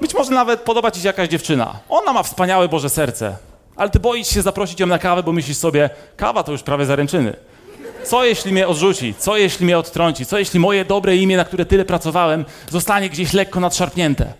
Być 0.00 0.14
może 0.14 0.30
nawet 0.30 0.60
podoba 0.60 0.90
Ci 0.90 1.00
się 1.00 1.06
jakaś 1.06 1.28
dziewczyna. 1.28 1.78
Ona 1.88 2.12
ma 2.12 2.22
wspaniałe 2.22 2.68
Boże 2.68 2.90
serce, 2.90 3.36
ale 3.76 3.90
Ty 3.90 4.00
boisz 4.00 4.28
się 4.28 4.42
zaprosić 4.42 4.80
ją 4.80 4.86
na 4.86 4.98
kawę, 4.98 5.22
bo 5.22 5.32
myślisz 5.32 5.56
sobie, 5.56 5.90
kawa 6.16 6.42
to 6.42 6.52
już 6.52 6.62
prawie 6.62 6.86
zaręczyny. 6.86 7.36
Co 8.04 8.24
jeśli 8.24 8.52
mnie 8.52 8.68
odrzuci? 8.68 9.14
Co 9.18 9.36
jeśli 9.36 9.64
mnie 9.64 9.78
odtrąci? 9.78 10.26
Co 10.26 10.38
jeśli 10.38 10.60
moje 10.60 10.84
dobre 10.84 11.16
imię, 11.16 11.36
na 11.36 11.44
które 11.44 11.66
tyle 11.66 11.84
pracowałem, 11.84 12.44
zostanie 12.70 13.10
gdzieś 13.10 13.32
lekko 13.32 13.60
nadszarpnięte? 13.60 14.32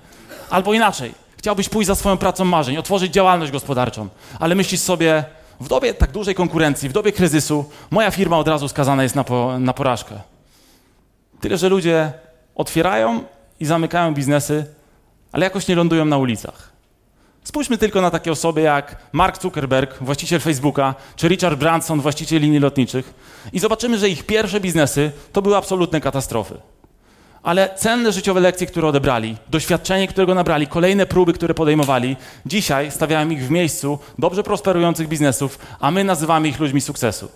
Albo 0.50 0.74
inaczej, 0.74 1.14
chciałbyś 1.46 1.68
pójść 1.68 1.86
za 1.86 1.94
swoją 1.94 2.16
pracą 2.16 2.44
marzeń, 2.44 2.76
otworzyć 2.76 3.12
działalność 3.12 3.52
gospodarczą, 3.52 4.08
ale 4.40 4.54
myślisz 4.54 4.80
sobie, 4.80 5.24
w 5.60 5.68
dobie 5.68 5.94
tak 5.94 6.10
dużej 6.10 6.34
konkurencji, 6.34 6.88
w 6.88 6.92
dobie 6.92 7.12
kryzysu, 7.12 7.64
moja 7.90 8.10
firma 8.10 8.38
od 8.38 8.48
razu 8.48 8.68
skazana 8.68 9.02
jest 9.02 9.14
na, 9.14 9.24
po, 9.24 9.58
na 9.58 9.72
porażkę. 9.72 10.20
Tyle, 11.40 11.58
że 11.58 11.68
ludzie 11.68 12.12
otwierają 12.54 13.24
i 13.60 13.64
zamykają 13.64 14.14
biznesy, 14.14 14.66
ale 15.32 15.44
jakoś 15.44 15.68
nie 15.68 15.74
lądują 15.74 16.04
na 16.04 16.18
ulicach. 16.18 16.72
Spójrzmy 17.44 17.78
tylko 17.78 18.00
na 18.00 18.10
takie 18.10 18.32
osoby 18.32 18.60
jak 18.60 18.96
Mark 19.12 19.42
Zuckerberg, 19.42 20.02
właściciel 20.02 20.40
Facebooka, 20.40 20.94
czy 21.16 21.28
Richard 21.28 21.58
Branson, 21.58 22.00
właściciel 22.00 22.42
linii 22.42 22.58
lotniczych, 22.58 23.14
i 23.52 23.58
zobaczymy, 23.58 23.98
że 23.98 24.08
ich 24.08 24.26
pierwsze 24.26 24.60
biznesy 24.60 25.12
to 25.32 25.42
były 25.42 25.56
absolutne 25.56 26.00
katastrofy. 26.00 26.54
Ale 27.46 27.70
cenne 27.76 28.12
życiowe 28.12 28.40
lekcje, 28.40 28.66
które 28.66 28.88
odebrali, 28.88 29.36
doświadczenie, 29.48 30.08
którego 30.08 30.34
nabrali, 30.34 30.66
kolejne 30.66 31.06
próby, 31.06 31.32
które 31.32 31.54
podejmowali, 31.54 32.16
dzisiaj 32.46 32.90
stawiają 32.90 33.30
ich 33.30 33.44
w 33.44 33.50
miejscu 33.50 33.98
dobrze 34.18 34.42
prosperujących 34.42 35.08
biznesów, 35.08 35.58
a 35.80 35.90
my 35.90 36.04
nazywamy 36.04 36.48
ich 36.48 36.60
ludźmi 36.60 36.80
sukcesu. 36.80 37.28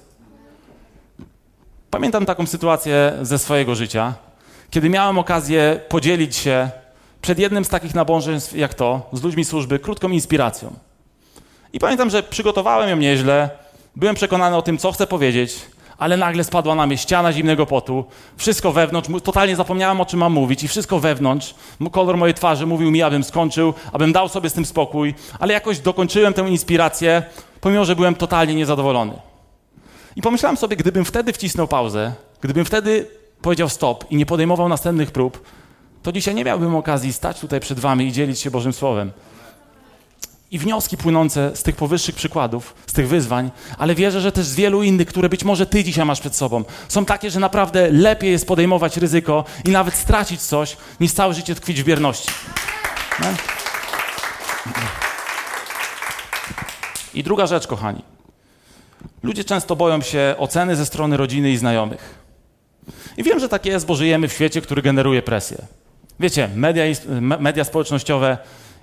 Pamiętam 1.90 2.26
taką 2.26 2.46
sytuację 2.46 3.12
ze 3.22 3.38
swojego 3.38 3.74
życia, 3.74 4.14
kiedy 4.70 4.88
miałem 4.88 5.18
okazję 5.18 5.80
podzielić 5.88 6.36
się 6.36 6.70
przed 7.22 7.38
jednym 7.38 7.64
z 7.64 7.68
takich 7.68 7.94
nabożeństw 7.94 8.56
jak 8.56 8.74
to, 8.74 9.08
z 9.12 9.22
ludźmi 9.22 9.44
służby, 9.44 9.78
krótką 9.78 10.08
inspiracją. 10.08 10.74
I 11.72 11.78
pamiętam, 11.78 12.10
że 12.10 12.22
przygotowałem 12.22 12.88
ją 12.90 12.96
nieźle, 12.96 13.50
byłem 13.96 14.14
przekonany 14.14 14.56
o 14.56 14.62
tym, 14.62 14.78
co 14.78 14.92
chcę 14.92 15.06
powiedzieć, 15.06 15.56
ale 16.00 16.16
nagle 16.16 16.44
spadła 16.44 16.74
na 16.74 16.86
mnie 16.86 16.98
ściana 16.98 17.32
zimnego 17.32 17.66
potu, 17.66 18.04
wszystko 18.36 18.72
wewnątrz, 18.72 19.08
totalnie 19.24 19.56
zapomniałem 19.56 20.00
o 20.00 20.06
czym 20.06 20.20
mam 20.20 20.32
mówić 20.32 20.62
i 20.62 20.68
wszystko 20.68 21.00
wewnątrz, 21.00 21.54
kolor 21.92 22.16
mojej 22.16 22.34
twarzy 22.34 22.66
mówił 22.66 22.90
mi, 22.90 23.02
abym 23.02 23.24
skończył, 23.24 23.74
abym 23.92 24.12
dał 24.12 24.28
sobie 24.28 24.50
z 24.50 24.52
tym 24.52 24.64
spokój, 24.64 25.14
ale 25.38 25.52
jakoś 25.52 25.78
dokończyłem 25.78 26.34
tę 26.34 26.48
inspirację, 26.48 27.22
pomimo, 27.60 27.84
że 27.84 27.96
byłem 27.96 28.14
totalnie 28.14 28.54
niezadowolony. 28.54 29.12
I 30.16 30.22
pomyślałem 30.22 30.56
sobie, 30.56 30.76
gdybym 30.76 31.04
wtedy 31.04 31.32
wcisnął 31.32 31.68
pauzę, 31.68 32.12
gdybym 32.40 32.64
wtedy 32.64 33.06
powiedział 33.42 33.68
stop 33.68 34.04
i 34.10 34.16
nie 34.16 34.26
podejmował 34.26 34.68
następnych 34.68 35.10
prób, 35.10 35.42
to 36.02 36.12
dzisiaj 36.12 36.34
nie 36.34 36.44
miałbym 36.44 36.76
okazji 36.76 37.12
stać 37.12 37.40
tutaj 37.40 37.60
przed 37.60 37.80
wami 37.80 38.06
i 38.06 38.12
dzielić 38.12 38.40
się 38.40 38.50
Bożym 38.50 38.72
Słowem. 38.72 39.12
I 40.50 40.58
wnioski 40.58 40.96
płynące 40.96 41.56
z 41.56 41.62
tych 41.62 41.76
powyższych 41.76 42.14
przykładów, 42.14 42.74
z 42.86 42.92
tych 42.92 43.08
wyzwań, 43.08 43.50
ale 43.78 43.94
wierzę, 43.94 44.20
że 44.20 44.32
też 44.32 44.46
z 44.46 44.54
wielu 44.54 44.82
innych, 44.82 45.08
które 45.08 45.28
być 45.28 45.44
może 45.44 45.66
ty 45.66 45.84
dzisiaj 45.84 46.04
masz 46.04 46.20
przed 46.20 46.36
sobą, 46.36 46.64
są 46.88 47.04
takie, 47.04 47.30
że 47.30 47.40
naprawdę 47.40 47.90
lepiej 47.90 48.30
jest 48.30 48.46
podejmować 48.46 48.96
ryzyko 48.96 49.44
i 49.64 49.70
nawet 49.70 49.94
stracić 49.94 50.40
coś, 50.40 50.76
niż 51.00 51.12
całe 51.12 51.34
życie 51.34 51.54
tkwić 51.54 51.82
w 51.82 51.84
bierności. 51.84 52.30
No? 53.20 53.26
I 57.14 57.22
druga 57.22 57.46
rzecz, 57.46 57.66
kochani. 57.66 58.02
Ludzie 59.22 59.44
często 59.44 59.76
boją 59.76 60.02
się 60.02 60.34
oceny 60.38 60.76
ze 60.76 60.86
strony 60.86 61.16
rodziny 61.16 61.50
i 61.50 61.56
znajomych. 61.56 62.14
I 63.16 63.22
wiem, 63.22 63.40
że 63.40 63.48
tak 63.48 63.66
jest, 63.66 63.86
bo 63.86 63.94
żyjemy 63.94 64.28
w 64.28 64.32
świecie, 64.32 64.60
który 64.60 64.82
generuje 64.82 65.22
presję. 65.22 65.58
Wiecie, 66.20 66.50
media, 66.54 66.84
media 67.20 67.64
społecznościowe, 67.64 68.38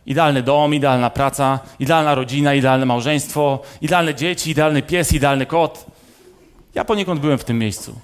idealny 0.08 0.44
dom, 0.44 0.74
idealna 0.74 1.10
praca, 1.10 1.60
idealna 1.80 2.16
rodzina, 2.16 2.54
idealne 2.54 2.86
małżeństwo, 2.86 3.60
idealne 3.82 4.16
dzieci, 4.16 4.52
idealny 4.52 4.82
pies, 4.82 5.14
idealny 5.14 5.46
kot. 5.46 5.86
Ja 6.76 6.86
poniekąd 6.86 7.22
byłem 7.22 7.38
w 7.38 7.44
tym 7.44 7.60
miejscu. 7.60 7.96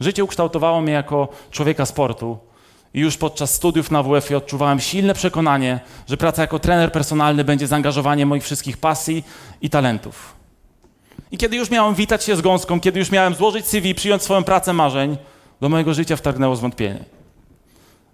Życie 0.00 0.24
ukształtowało 0.24 0.80
mnie 0.80 0.92
jako 0.92 1.28
człowieka 1.50 1.86
sportu 1.86 2.38
i 2.94 3.00
już 3.00 3.16
podczas 3.16 3.54
studiów 3.54 3.90
na 3.90 4.02
WF 4.02 4.32
odczuwałem 4.32 4.80
silne 4.80 5.14
przekonanie, 5.14 5.80
że 6.08 6.16
praca 6.16 6.42
jako 6.42 6.58
trener 6.58 6.92
personalny 6.92 7.44
będzie 7.44 7.66
zaangażowaniem 7.66 8.28
moich 8.28 8.44
wszystkich 8.44 8.76
pasji 8.76 9.24
i 9.62 9.70
talentów. 9.70 10.34
I 11.30 11.38
kiedy 11.38 11.56
już 11.56 11.70
miałem 11.70 11.94
witać 11.94 12.24
się 12.24 12.36
z 12.36 12.40
gąską, 12.40 12.80
kiedy 12.80 12.98
już 12.98 13.10
miałem 13.10 13.34
złożyć 13.34 13.66
CV, 13.66 13.94
przyjąć 13.94 14.22
swoją 14.22 14.44
pracę 14.44 14.72
marzeń, 14.72 15.16
do 15.60 15.68
mojego 15.68 15.94
życia 15.94 16.16
wtargnęło 16.16 16.56
zwątpienie. 16.56 17.04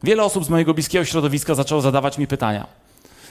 Wiele 0.02 0.22
osób 0.22 0.44
z 0.44 0.48
mojego 0.48 0.74
bliskiego 0.74 1.04
środowiska 1.04 1.54
zaczęło 1.54 1.80
zadawać 1.80 2.18
mi 2.18 2.26
pytania. 2.26 2.66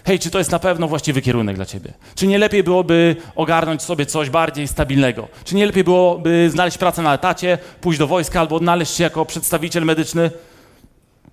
Hej, 0.06 0.20
czy 0.20 0.30
to 0.30 0.38
jest 0.38 0.52
na 0.52 0.60
pewno 0.60 0.88
właściwy 0.88 1.22
kierunek 1.22 1.56
dla 1.56 1.66
ciebie? 1.66 1.94
Czy 2.16 2.28
nie 2.28 2.38
lepiej 2.38 2.64
byłoby 2.64 3.16
ogarnąć 3.36 3.82
sobie 3.82 4.06
coś 4.06 4.30
bardziej 4.30 4.68
stabilnego? 4.68 5.28
Czy 5.44 5.56
nie 5.56 5.66
lepiej 5.66 5.84
byłoby 5.84 6.50
znaleźć 6.52 6.78
pracę 6.78 7.02
na 7.02 7.14
etacie, 7.14 7.58
pójść 7.82 8.00
do 8.00 8.08
wojska 8.08 8.40
albo 8.40 8.56
odnaleźć 8.56 8.96
się 8.96 9.04
jako 9.04 9.26
przedstawiciel 9.26 9.86
medyczny? 9.86 10.32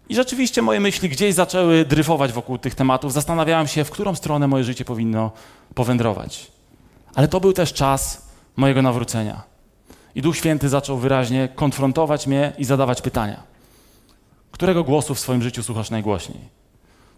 I 0.09 0.15
rzeczywiście 0.15 0.63
moje 0.63 0.81
myśli 0.81 1.09
gdzieś 1.09 1.35
zaczęły 1.35 1.85
dryfować 1.85 2.33
wokół 2.33 2.59
tych 2.59 2.75
tematów. 2.75 3.13
Zastanawiałem 3.13 3.67
się, 3.67 3.85
w 3.85 3.91
którą 3.91 4.15
stronę 4.15 4.49
moje 4.49 4.65
życie 4.65 4.85
powinno 4.85 5.31
powędrować. 5.75 6.47
Ale 7.15 7.29
to 7.29 7.41
był 7.41 7.53
też 7.53 7.73
czas 7.73 8.29
mojego 8.57 8.83
nawrócenia. 8.83 9.43
I 10.15 10.23
Duch 10.23 10.37
Święty 10.37 10.69
zaczął 10.69 10.99
wyraźnie 10.99 11.49
konfrontować 11.55 12.27
mnie 12.27 12.53
i 12.59 12.65
zadawać 12.65 13.03
pytania. 13.03 13.43
Którego 14.51 14.85
głosu 14.85 15.15
w 15.15 15.21
swoim 15.21 15.43
życiu 15.43 15.63
słuchasz 15.63 15.91
najgłośniej? 15.91 16.60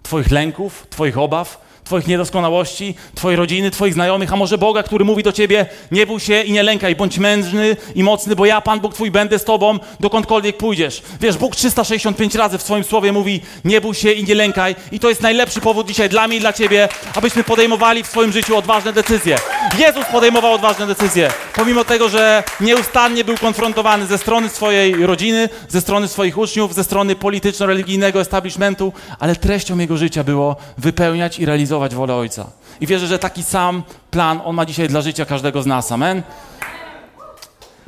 Twoich 0.02 0.30
lęków, 0.30 0.86
Twoich 0.90 1.18
obaw, 1.18 1.60
Twoich 1.84 2.06
niedoskonałości, 2.06 2.94
Twojej 3.14 3.36
rodziny, 3.36 3.70
Twoich 3.70 3.94
znajomych, 3.94 4.32
a 4.32 4.36
może 4.36 4.58
Boga, 4.58 4.82
który 4.82 5.04
mówi 5.04 5.22
do 5.22 5.32
Ciebie, 5.32 5.66
nie 5.90 6.06
bój 6.06 6.20
się 6.20 6.42
i 6.42 6.52
nie 6.52 6.62
lękaj, 6.62 6.96
bądź 6.96 7.18
mężny 7.18 7.76
i 7.94 8.02
mocny, 8.02 8.36
bo 8.36 8.46
ja, 8.46 8.60
Pan 8.60 8.80
Bóg 8.80 8.94
Twój, 8.94 9.10
będę 9.10 9.38
z 9.38 9.44
Tobą, 9.44 9.78
dokądkolwiek 10.00 10.56
pójdziesz. 10.56 11.02
Wiesz, 11.20 11.38
Bóg 11.38 11.56
365 11.56 12.34
razy 12.34 12.58
w 12.58 12.62
swoim 12.62 12.84
słowie 12.84 13.12
mówi, 13.12 13.40
nie 13.64 13.80
bój 13.80 13.94
się 13.94 14.12
i 14.12 14.24
nie 14.24 14.34
lękaj 14.34 14.74
i 14.92 15.00
to 15.00 15.08
jest 15.08 15.22
najlepszy 15.22 15.60
powód 15.60 15.88
dzisiaj 15.88 16.08
dla 16.08 16.28
mnie 16.28 16.36
i 16.36 16.40
dla 16.40 16.52
Ciebie, 16.52 16.88
abyśmy 17.14 17.44
podejmowali 17.44 18.02
w 18.02 18.06
swoim 18.06 18.32
życiu 18.32 18.56
odważne 18.56 18.92
decyzje. 18.92 19.36
Jezus 19.78 20.04
podejmował 20.12 20.52
odważne 20.52 20.86
decyzje, 20.86 21.30
pomimo 21.54 21.84
tego, 21.84 22.08
że 22.08 22.42
nieustannie 22.60 23.24
był 23.24 23.36
konfrontowany 23.36 24.06
ze 24.06 24.18
strony 24.18 24.48
swojej 24.48 25.06
rodziny, 25.06 25.48
ze 25.68 25.80
strony 25.80 26.08
swoich 26.08 26.38
uczniów, 26.38 26.74
ze 26.74 26.84
strony 26.84 27.16
polityczno-religijnego 27.16 28.20
establishmentu, 28.20 28.92
ale 29.18 29.36
treścią 29.36 29.78
jego 29.78 29.96
życia 29.96 30.24
było 30.24 30.56
wypełniać 30.78 31.38
i 31.38 31.46
realizować 31.46 31.71
realizować 31.72 31.94
wolę 31.94 32.14
Ojca. 32.14 32.50
I 32.80 32.86
wierzę, 32.86 33.06
że 33.06 33.18
taki 33.18 33.42
sam 33.42 33.82
plan 34.10 34.40
On 34.44 34.56
ma 34.56 34.66
dzisiaj 34.66 34.88
dla 34.88 35.00
życia 35.00 35.24
każdego 35.24 35.62
z 35.62 35.66
nas. 35.66 35.92
Amen? 35.92 36.22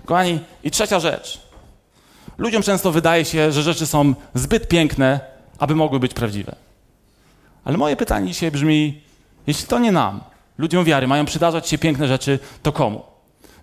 Kochani, 0.04 0.40
i 0.64 0.70
trzecia 0.70 1.00
rzecz. 1.00 1.40
Ludziom 2.38 2.62
często 2.62 2.92
wydaje 2.92 3.24
się, 3.24 3.52
że 3.52 3.62
rzeczy 3.62 3.86
są 3.86 4.14
zbyt 4.34 4.68
piękne, 4.68 5.20
aby 5.58 5.74
mogły 5.74 6.00
być 6.00 6.14
prawdziwe. 6.14 6.54
Ale 7.64 7.76
moje 7.76 7.96
pytanie 7.96 8.26
dzisiaj 8.28 8.50
brzmi, 8.50 9.02
jeśli 9.46 9.66
to 9.66 9.78
nie 9.78 9.92
nam, 9.92 10.20
ludziom 10.58 10.84
wiary, 10.84 11.06
mają 11.06 11.24
przydarzać 11.24 11.68
się 11.68 11.78
piękne 11.78 12.08
rzeczy, 12.08 12.38
to 12.62 12.72
komu? 12.72 13.02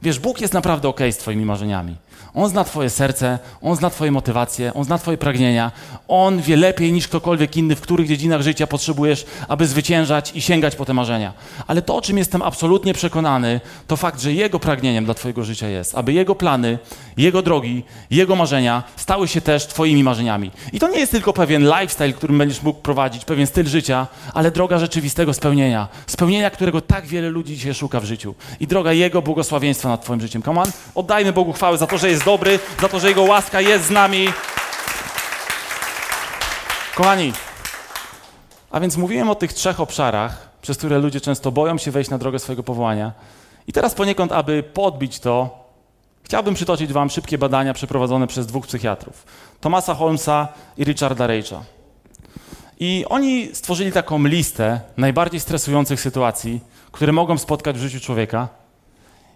Wiesz, 0.02 0.20
Bóg 0.20 0.42
jest 0.42 0.54
naprawdę 0.54 0.90
okej 0.90 1.08
okay 1.08 1.14
z 1.14 1.18
Twoimi 1.18 1.46
marzeniami. 1.46 1.96
On 2.34 2.50
zna 2.50 2.64
Twoje 2.64 2.90
serce, 2.90 3.40
On 3.62 3.76
zna 3.76 3.90
Twoje 3.90 4.12
motywacje, 4.12 4.74
On 4.74 4.84
zna 4.84 4.98
Twoje 4.98 5.18
pragnienia. 5.18 5.72
On 6.08 6.42
wie 6.42 6.56
lepiej 6.56 6.94
niż 6.94 7.08
ktokolwiek 7.08 7.58
inny, 7.58 7.76
w 7.76 7.82
których 7.82 8.08
dziedzinach 8.08 8.42
życia 8.42 8.68
potrzebujesz, 8.68 9.26
aby 9.48 9.68
zwyciężać 9.68 10.32
i 10.36 10.42
sięgać 10.42 10.76
po 10.76 10.86
te 10.86 10.94
marzenia. 10.94 11.34
Ale 11.68 11.82
to, 11.82 11.96
o 11.96 12.02
czym 12.02 12.18
jestem 12.18 12.42
absolutnie 12.42 12.94
przekonany, 12.94 13.62
to 13.88 13.98
fakt, 13.98 14.22
że 14.22 14.34
Jego 14.34 14.60
pragnieniem 14.60 15.06
dla 15.06 15.14
Twojego 15.14 15.44
życia 15.44 15.68
jest, 15.68 15.96
aby 15.96 16.14
Jego 16.14 16.36
plany, 16.36 16.80
Jego 17.18 17.42
drogi, 17.42 17.84
Jego 18.12 18.36
marzenia 18.36 18.84
stały 18.96 19.28
się 19.28 19.42
też 19.42 19.68
Twoimi 19.68 20.04
marzeniami. 20.04 20.52
I 20.74 20.80
to 20.80 20.88
nie 20.88 21.00
jest 21.00 21.12
tylko 21.12 21.34
pewien 21.34 21.64
lifestyle, 21.64 22.14
którym 22.14 22.38
będziesz 22.38 22.62
mógł 22.62 22.80
prowadzić, 22.80 23.26
pewien 23.26 23.48
styl 23.48 23.68
życia, 23.68 24.08
ale 24.34 24.52
droga 24.52 24.80
rzeczywistego 24.80 25.34
spełnienia. 25.34 25.88
Spełnienia, 26.08 26.50
którego 26.50 26.82
tak 26.82 27.06
wiele 27.06 27.30
ludzi 27.30 27.56
dzisiaj 27.56 27.74
szuka 27.74 28.00
w 28.00 28.06
życiu. 28.06 28.36
I 28.60 28.68
droga 28.68 28.94
Jego 28.94 29.22
błogosławieństwa 29.22 29.90
nad 29.90 30.04
Twoim 30.04 30.22
życiem. 30.22 30.44
Come 30.44 30.62
on, 30.62 30.72
oddajmy 30.96 31.34
Bogu 31.34 31.54
chwałę 31.54 31.78
za 31.78 31.88
to, 31.88 31.98
że 31.98 32.10
jest 32.12 32.26
dobry, 32.26 32.60
za 32.82 32.90
to, 32.90 33.00
że 33.00 33.08
Jego 33.08 33.24
łaska 33.24 33.62
jest 33.62 33.86
z 33.86 33.90
nami. 33.90 34.28
Kochani, 36.96 37.34
A 38.72 38.80
więc 38.80 38.98
mówiłem 38.98 39.30
o 39.30 39.36
tych 39.36 39.54
trzech 39.54 39.80
obszarach, 39.80 40.50
przez 40.62 40.78
które 40.78 41.00
ludzie 41.00 41.22
często 41.22 41.52
boją 41.52 41.78
się 41.78 41.92
wejść 41.92 42.10
na 42.10 42.18
drogę 42.18 42.40
swojego 42.40 42.64
powołania. 42.64 43.12
I 43.68 43.74
teraz 43.74 43.96
poniekąd, 43.96 44.32
aby 44.32 44.64
podbić 44.64 45.20
to, 45.20 45.66
chciałbym 46.24 46.54
przytoczyć 46.54 46.94
Wam 46.94 47.10
szybkie 47.10 47.38
badania 47.38 47.74
przeprowadzone 47.74 48.28
przez 48.28 48.48
dwóch 48.48 48.68
psychiatrów: 48.68 49.26
Thomasa 49.62 49.94
Holmesa 49.94 50.48
i 50.78 50.84
Richarda 50.84 51.28
Rage'a. 51.28 51.60
I 52.80 53.06
oni 53.10 53.50
stworzyli 53.56 53.92
taką 53.92 54.24
listę 54.24 54.82
najbardziej 54.98 55.40
stresujących 55.40 56.02
sytuacji, 56.02 56.60
które 56.92 57.12
mogą 57.12 57.38
spotkać 57.38 57.78
w 57.78 57.82
życiu 57.82 58.00
człowieka. 58.00 58.61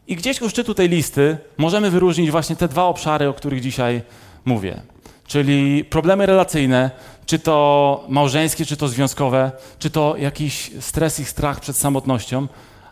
I 0.08 0.16
gdzieś 0.16 0.42
u 0.42 0.50
szczytu 0.50 0.74
tej 0.74 0.90
listy 0.90 1.38
możemy 1.58 1.92
wyróżnić 1.92 2.32
właśnie 2.32 2.56
te 2.56 2.68
dwa 2.68 2.84
obszary, 2.84 3.28
o 3.30 3.34
których 3.34 3.62
dzisiaj 3.62 4.02
mówię. 4.46 4.82
Czyli 5.28 5.86
problemy 5.86 6.26
relacyjne, 6.26 6.92
czy 7.26 7.40
to 7.40 8.06
małżeńskie, 8.10 8.66
czy 8.66 8.78
to 8.78 8.88
związkowe, 8.88 9.52
czy 9.80 9.90
to 9.90 10.16
jakiś 10.18 10.72
stres 10.80 11.20
i 11.20 11.26
strach 11.26 11.60
przed 11.60 11.78
samotnością, 11.78 12.48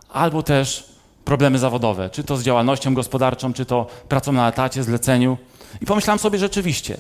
albo 0.10 0.44
też 0.44 0.94
problemy 1.26 1.60
zawodowe, 1.60 2.10
czy 2.10 2.24
to 2.24 2.38
z 2.38 2.44
działalnością 2.44 2.94
gospodarczą, 2.94 3.54
czy 3.54 3.66
to 3.66 3.88
pracą 4.10 4.32
na 4.32 4.50
etacie, 4.50 4.84
zleceniu. 4.84 5.38
I 5.82 5.86
pomyślałem 5.86 6.20
sobie 6.20 6.40
rzeczywiście, 6.40 6.98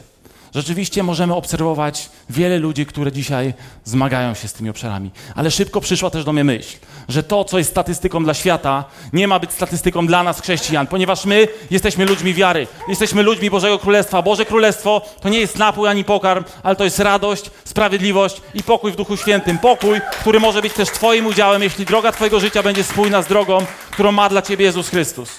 Rzeczywiście 0.55 1.03
możemy 1.03 1.35
obserwować 1.35 2.09
wiele 2.29 2.59
ludzi, 2.59 2.85
które 2.85 3.11
dzisiaj 3.11 3.53
zmagają 3.83 4.33
się 4.33 4.47
z 4.47 4.53
tymi 4.53 4.69
obszarami. 4.69 5.11
Ale 5.35 5.51
szybko 5.51 5.81
przyszła 5.81 6.09
też 6.09 6.23
do 6.23 6.33
mnie 6.33 6.43
myśl, 6.43 6.77
że 7.09 7.23
to, 7.23 7.45
co 7.45 7.57
jest 7.57 7.69
statystyką 7.69 8.23
dla 8.23 8.33
świata, 8.33 8.85
nie 9.13 9.27
ma 9.27 9.39
być 9.39 9.51
statystyką 9.51 10.07
dla 10.07 10.23
nas, 10.23 10.41
chrześcijan, 10.41 10.87
ponieważ 10.87 11.25
my 11.25 11.47
jesteśmy 11.71 12.05
ludźmi 12.05 12.33
wiary, 12.33 12.67
jesteśmy 12.87 13.23
ludźmi 13.23 13.49
Bożego 13.49 13.79
Królestwa. 13.79 14.21
Boże 14.21 14.45
Królestwo 14.45 15.01
to 15.21 15.29
nie 15.29 15.39
jest 15.39 15.57
napój 15.57 15.87
ani 15.87 16.03
pokarm, 16.03 16.43
ale 16.63 16.75
to 16.75 16.83
jest 16.83 16.99
radość, 16.99 17.51
sprawiedliwość 17.65 18.41
i 18.53 18.63
pokój 18.63 18.91
w 18.91 18.95
Duchu 18.95 19.17
Świętym. 19.17 19.57
Pokój, 19.57 20.01
który 20.19 20.39
może 20.39 20.61
być 20.61 20.73
też 20.73 20.89
Twoim 20.89 21.25
udziałem, 21.25 21.63
jeśli 21.63 21.85
droga 21.85 22.11
Twojego 22.11 22.39
życia 22.39 22.63
będzie 22.63 22.83
spójna 22.83 23.21
z 23.21 23.27
drogą, 23.27 23.57
którą 23.91 24.11
ma 24.11 24.29
dla 24.29 24.41
Ciebie 24.41 24.65
Jezus 24.65 24.89
Chrystus. 24.89 25.29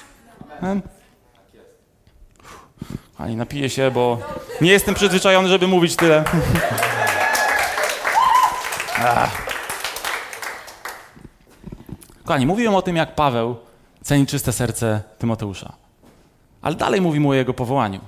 Amen. 0.61 0.94
Ani 3.19 3.37
napiję 3.37 3.71
się, 3.71 3.91
bo 3.91 4.19
nie 4.61 4.71
jestem 4.71 4.95
przyzwyczajony, 4.95 5.49
żeby 5.49 5.67
mówić 5.67 5.97
tyle. 5.97 6.25
Kochani, 12.25 12.47
mówiłem 12.47 12.75
o 12.75 12.83
tym, 12.83 12.97
jak 12.97 13.15
Paweł 13.15 13.57
ceni 14.03 14.27
czyste 14.27 14.53
serce 14.53 15.03
Tymoteusza. 15.19 15.73
Ale 16.63 16.75
dalej 16.75 17.01
mówimy 17.01 17.29
o 17.29 17.35
jego 17.35 17.55
powołaniu. 17.55 18.01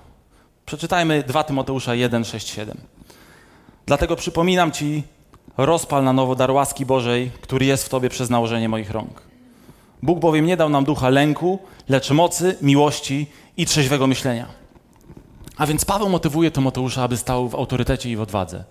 Przeczytajmy 0.67 1.23
2 1.23 1.45
Tymoteusza 1.45 1.95
1, 1.95 2.25
6, 2.25 2.49
7. 2.49 2.77
Dlatego 3.87 4.17
przypominam 4.17 4.73
Ci, 4.73 5.03
rozpal 5.57 6.05
na 6.05 6.13
nowo 6.13 6.35
dar 6.35 6.51
łaski 6.51 6.87
Bożej, 6.87 7.31
który 7.41 7.67
jest 7.67 7.85
w 7.85 7.89
Tobie 7.89 8.09
przez 8.09 8.31
nałożenie 8.31 8.69
moich 8.69 8.91
rąk. 8.91 9.23
Bóg 10.03 10.19
bowiem 10.19 10.47
nie 10.47 10.57
dał 10.57 10.69
nam 10.69 10.85
ducha 10.85 11.09
lęku, 11.09 11.59
lecz 11.89 12.11
mocy, 12.11 12.57
miłości 12.63 13.27
i 13.57 13.67
trzeźwego 13.67 14.07
myślenia. 14.07 14.66
A 15.57 15.67
więc 15.67 15.85
Paweł 15.85 16.09
motywuje 16.09 16.51
Tymoteusza, 16.51 17.03
aby 17.03 17.17
stał 17.17 17.49
w 17.49 17.55
autorytecie 17.55 18.11
i 18.11 18.17
w 18.17 18.21
odwadze. 18.21 18.65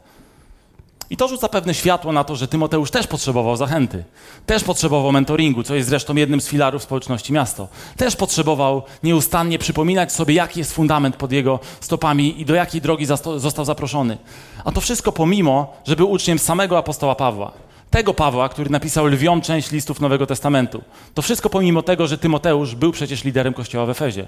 I 1.10 1.18
to 1.18 1.28
rzuca 1.28 1.50
pewne 1.50 1.74
światło 1.74 2.12
na 2.12 2.24
to, 2.24 2.36
że 2.36 2.48
Tymoteusz 2.48 2.92
też 2.92 3.08
potrzebował 3.08 3.58
zachęty. 3.58 4.04
Też 4.46 4.64
potrzebował 4.64 5.12
mentoringu, 5.12 5.64
co 5.64 5.76
jest 5.76 5.90
zresztą 5.90 6.16
jednym 6.16 6.42
z 6.42 6.48
filarów 6.48 6.84
społeczności 6.84 7.34
miasto. 7.34 7.68
Też 7.98 8.16
potrzebował 8.16 8.84
nieustannie 9.04 9.60
przypominać 9.60 10.12
sobie, 10.14 10.34
jaki 10.34 10.60
jest 10.60 10.74
fundament 10.74 11.16
pod 11.16 11.32
jego 11.32 11.60
stopami 11.80 12.42
i 12.42 12.46
do 12.46 12.56
jakiej 12.56 12.82
drogi 12.82 13.06
został 13.38 13.66
zaproszony. 13.66 14.18
A 14.66 14.72
to 14.72 14.82
wszystko 14.82 15.12
pomimo, 15.12 15.74
że 15.88 15.96
był 15.96 16.12
uczniem 16.12 16.40
samego 16.40 16.78
apostoła 16.78 17.16
Pawła. 17.16 17.52
Tego 17.90 18.14
Pawła, 18.14 18.50
który 18.50 18.70
napisał 18.70 19.06
lwią 19.06 19.42
część 19.42 19.72
listów 19.72 20.02
Nowego 20.02 20.28
Testamentu. 20.28 20.82
To 21.14 21.22
wszystko 21.22 21.50
pomimo 21.50 21.82
tego, 21.82 22.08
że 22.08 22.18
Tymoteusz 22.18 22.76
był 22.76 22.92
przecież 22.92 23.24
liderem 23.24 23.54
kościoła 23.54 23.86
w 23.86 23.90
Efezie. 23.90 24.28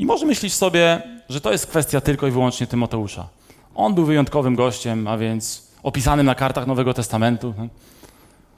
I 0.00 0.06
może 0.06 0.26
myślisz 0.26 0.52
sobie, 0.52 1.02
że 1.28 1.40
to 1.40 1.52
jest 1.52 1.66
kwestia 1.66 2.00
tylko 2.00 2.26
i 2.26 2.30
wyłącznie 2.30 2.66
Tymoteusza. 2.66 3.28
On 3.74 3.94
był 3.94 4.04
wyjątkowym 4.04 4.56
gościem, 4.56 5.08
a 5.08 5.18
więc 5.18 5.66
opisanym 5.82 6.26
na 6.26 6.34
kartach 6.34 6.66
Nowego 6.66 6.94
Testamentu. 6.94 7.54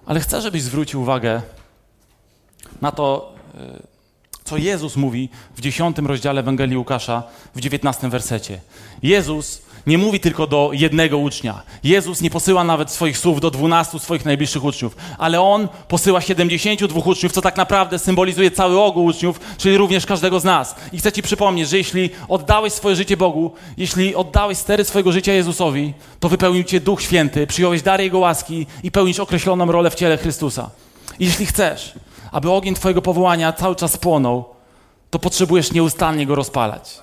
Ale 0.06 0.20
chcę, 0.20 0.40
żebyś 0.40 0.62
zwrócił 0.62 1.02
uwagę 1.02 1.42
na 2.80 2.92
to, 2.92 3.34
e, 3.54 3.82
co 4.44 4.56
Jezus 4.56 4.96
mówi 4.96 5.28
w 5.56 5.60
dziesiątym 5.60 6.06
rozdziale 6.06 6.40
Ewangelii 6.40 6.76
Łukasza, 6.76 7.22
w 7.54 7.60
dziewiętnastym 7.60 8.10
wersecie. 8.10 8.60
Jezus 9.02 9.62
nie 9.86 9.98
mówi 9.98 10.20
tylko 10.20 10.46
do 10.46 10.70
jednego 10.72 11.18
ucznia. 11.18 11.62
Jezus 11.84 12.20
nie 12.20 12.30
posyła 12.30 12.64
nawet 12.64 12.90
swoich 12.90 13.18
słów 13.18 13.40
do 13.40 13.50
dwunastu 13.50 13.98
swoich 13.98 14.24
najbliższych 14.24 14.64
uczniów, 14.64 14.96
ale 15.18 15.40
On 15.40 15.68
posyła 15.88 16.20
72 16.20 17.00
uczniów, 17.04 17.32
co 17.32 17.42
tak 17.42 17.56
naprawdę 17.56 17.98
symbolizuje 17.98 18.50
cały 18.50 18.80
ogół 18.80 19.04
uczniów, 19.04 19.40
czyli 19.58 19.76
również 19.76 20.06
każdego 20.06 20.40
z 20.40 20.44
nas. 20.44 20.74
I 20.92 20.98
chcę 20.98 21.12
Ci 21.12 21.22
przypomnieć, 21.22 21.68
że 21.68 21.78
jeśli 21.78 22.10
oddałeś 22.28 22.72
swoje 22.72 22.96
życie 22.96 23.16
Bogu, 23.16 23.52
jeśli 23.76 24.14
oddałeś 24.14 24.58
stery 24.58 24.84
swojego 24.84 25.12
życia 25.12 25.32
Jezusowi, 25.32 25.94
to 26.20 26.28
wypełnił 26.28 26.64
Cię 26.64 26.80
Duch 26.80 27.02
Święty, 27.02 27.46
przyjąłeś 27.46 27.82
dar 27.82 28.00
Jego 28.00 28.18
łaski 28.18 28.66
i 28.82 28.90
pełnisz 28.90 29.20
określoną 29.20 29.72
rolę 29.72 29.90
w 29.90 29.94
ciele 29.94 30.18
Chrystusa. 30.18 30.70
Jeśli 31.20 31.46
chcesz, 31.46 31.92
aby 32.32 32.50
ogień 32.50 32.74
Twojego 32.74 33.02
powołania 33.02 33.52
cały 33.52 33.76
czas 33.76 33.96
płonął, 33.96 34.44
to 35.10 35.18
potrzebujesz 35.18 35.72
nieustannie 35.72 36.26
go 36.26 36.34
rozpalać. 36.34 36.98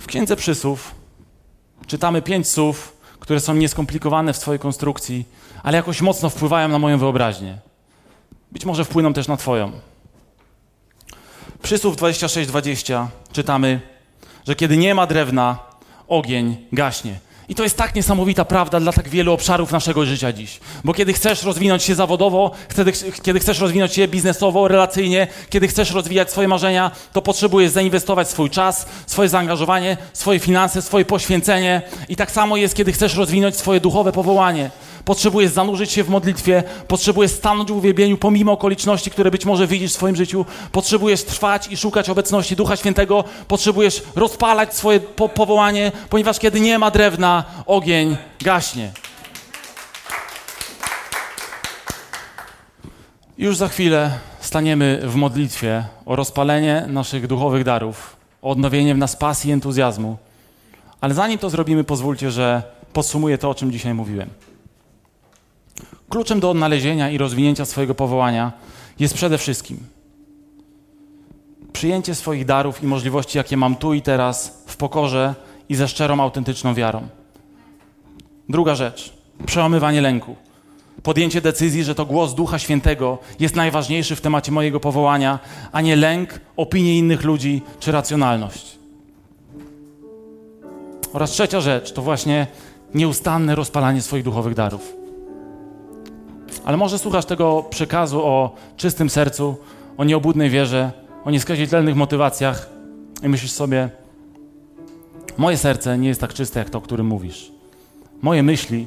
W 0.00 0.06
Księdze 0.06 0.36
Przysłów 0.36 0.94
czytamy 1.86 2.22
pięć 2.22 2.48
słów, 2.48 2.96
które 3.20 3.40
są 3.40 3.54
nieskomplikowane 3.54 4.32
w 4.32 4.36
swojej 4.36 4.58
konstrukcji, 4.58 5.24
ale 5.62 5.76
jakoś 5.76 6.00
mocno 6.00 6.30
wpływają 6.30 6.68
na 6.68 6.78
moją 6.78 6.98
wyobraźnię. 6.98 7.58
Być 8.52 8.64
może 8.64 8.84
wpłyną 8.84 9.12
też 9.12 9.28
na 9.28 9.36
Twoją. 9.36 9.72
Przysłów 11.62 11.96
26-20 11.96 13.06
czytamy, 13.32 13.80
że 14.46 14.54
kiedy 14.54 14.76
nie 14.76 14.94
ma 14.94 15.06
drewna, 15.06 15.58
ogień 16.08 16.66
gaśnie. 16.72 17.18
I 17.50 17.54
to 17.54 17.62
jest 17.62 17.76
tak 17.76 17.94
niesamowita 17.94 18.44
prawda 18.44 18.80
dla 18.80 18.92
tak 18.92 19.08
wielu 19.08 19.32
obszarów 19.32 19.72
naszego 19.72 20.06
życia 20.06 20.32
dziś. 20.32 20.60
Bo 20.84 20.94
kiedy 20.94 21.12
chcesz 21.12 21.42
rozwinąć 21.42 21.82
się 21.82 21.94
zawodowo, 21.94 22.50
kiedy, 23.22 23.40
chcesz 23.40 23.60
rozwinąć 23.60 23.92
się 23.92 24.08
biznesowo, 24.08 24.68
relacyjnie, 24.68 25.26
kiedy 25.50 25.68
chcesz 25.68 25.90
rozwijać 25.90 26.30
swoje 26.30 26.48
marzenia, 26.48 26.90
to 27.12 27.22
potrzebujesz 27.22 27.70
zainwestować 27.70 28.28
swój 28.28 28.50
czas, 28.50 28.86
swoje 29.06 29.28
zaangażowanie, 29.28 29.96
swoje 30.12 30.38
finanse, 30.38 30.82
swoje 30.82 31.04
poświęcenie. 31.04 31.82
I 32.08 32.16
tak 32.16 32.30
samo 32.30 32.56
jest, 32.56 32.74
kiedy 32.74 32.92
chcesz 32.92 33.14
rozwinąć 33.14 33.56
swoje 33.56 33.80
duchowe 33.80 34.12
powołanie 34.12 34.70
potrzebujesz 35.04 35.50
zanurzyć 35.50 35.92
się 35.92 36.04
w 36.04 36.08
modlitwie, 36.08 36.62
potrzebujesz 36.88 37.30
stanąć 37.30 37.72
w 37.72 37.76
uwielbieniu 37.76 38.18
pomimo 38.18 38.52
okoliczności, 38.52 39.10
które 39.10 39.30
być 39.30 39.44
może 39.44 39.66
widzisz 39.66 39.92
w 39.92 39.94
swoim 39.94 40.16
życiu, 40.16 40.46
potrzebujesz 40.72 41.24
trwać 41.24 41.68
i 41.68 41.76
szukać 41.76 42.10
obecności 42.10 42.56
Ducha 42.56 42.76
Świętego, 42.76 43.24
potrzebujesz 43.48 44.02
rozpalać 44.16 44.74
swoje 44.74 45.00
po 45.00 45.28
powołanie, 45.28 45.92
ponieważ 46.10 46.38
kiedy 46.38 46.60
nie 46.60 46.78
ma 46.78 46.90
drewna, 46.90 47.44
ogień 47.66 48.16
gaśnie. 48.40 48.92
Już 53.38 53.56
za 53.56 53.68
chwilę 53.68 54.18
staniemy 54.40 55.00
w 55.04 55.14
modlitwie 55.14 55.84
o 56.06 56.16
rozpalenie 56.16 56.84
naszych 56.88 57.26
duchowych 57.26 57.64
darów, 57.64 58.16
o 58.42 58.50
odnowienie 58.50 58.94
w 58.94 58.98
nas 58.98 59.16
pasji 59.16 59.50
i 59.50 59.52
entuzjazmu. 59.52 60.16
Ale 61.00 61.14
zanim 61.14 61.38
to 61.38 61.50
zrobimy, 61.50 61.84
pozwólcie, 61.84 62.30
że 62.30 62.62
podsumuję 62.92 63.38
to, 63.38 63.50
o 63.50 63.54
czym 63.54 63.72
dzisiaj 63.72 63.94
mówiłem. 63.94 64.30
Kluczem 66.10 66.40
do 66.40 66.50
odnalezienia 66.50 67.10
i 67.10 67.18
rozwinięcia 67.18 67.64
swojego 67.64 67.94
powołania 67.94 68.52
jest 68.98 69.14
przede 69.14 69.38
wszystkim 69.38 69.78
przyjęcie 71.72 72.14
swoich 72.14 72.44
darów 72.44 72.82
i 72.82 72.86
możliwości, 72.86 73.38
jakie 73.38 73.56
mam 73.56 73.76
tu 73.76 73.94
i 73.94 74.02
teraz, 74.02 74.62
w 74.66 74.76
pokorze 74.76 75.34
i 75.68 75.74
ze 75.74 75.88
szczerą, 75.88 76.20
autentyczną 76.20 76.74
wiarą. 76.74 77.08
Druga 78.48 78.74
rzecz 78.74 79.12
przełamywanie 79.46 80.00
lęku. 80.00 80.36
Podjęcie 81.02 81.40
decyzji, 81.40 81.84
że 81.84 81.94
to 81.94 82.06
głos 82.06 82.34
Ducha 82.34 82.58
Świętego 82.58 83.18
jest 83.40 83.56
najważniejszy 83.56 84.16
w 84.16 84.20
temacie 84.20 84.52
mojego 84.52 84.80
powołania, 84.80 85.38
a 85.72 85.80
nie 85.80 85.96
lęk, 85.96 86.40
opinie 86.56 86.98
innych 86.98 87.24
ludzi 87.24 87.62
czy 87.80 87.92
racjonalność. 87.92 88.78
Oraz 91.12 91.30
trzecia 91.30 91.60
rzecz 91.60 91.92
to 91.92 92.02
właśnie 92.02 92.46
nieustanne 92.94 93.54
rozpalanie 93.54 94.02
swoich 94.02 94.24
duchowych 94.24 94.54
darów. 94.54 94.99
Ale 96.64 96.76
może 96.76 96.98
słuchasz 96.98 97.24
tego 97.24 97.64
przekazu 97.70 98.22
o 98.24 98.54
czystym 98.76 99.10
sercu, 99.10 99.56
o 99.98 100.04
nieobudnej 100.04 100.50
wierze, 100.50 100.92
o 101.24 101.30
nieskazitelnych 101.30 101.96
motywacjach 101.96 102.70
i 103.22 103.28
myślisz 103.28 103.52
sobie, 103.52 103.90
moje 105.38 105.56
serce 105.56 105.98
nie 105.98 106.08
jest 106.08 106.20
tak 106.20 106.34
czyste 106.34 106.58
jak 106.58 106.70
to, 106.70 106.78
o 106.78 106.80
którym 106.80 107.06
mówisz. 107.06 107.52
Moje 108.22 108.42
myśli 108.42 108.86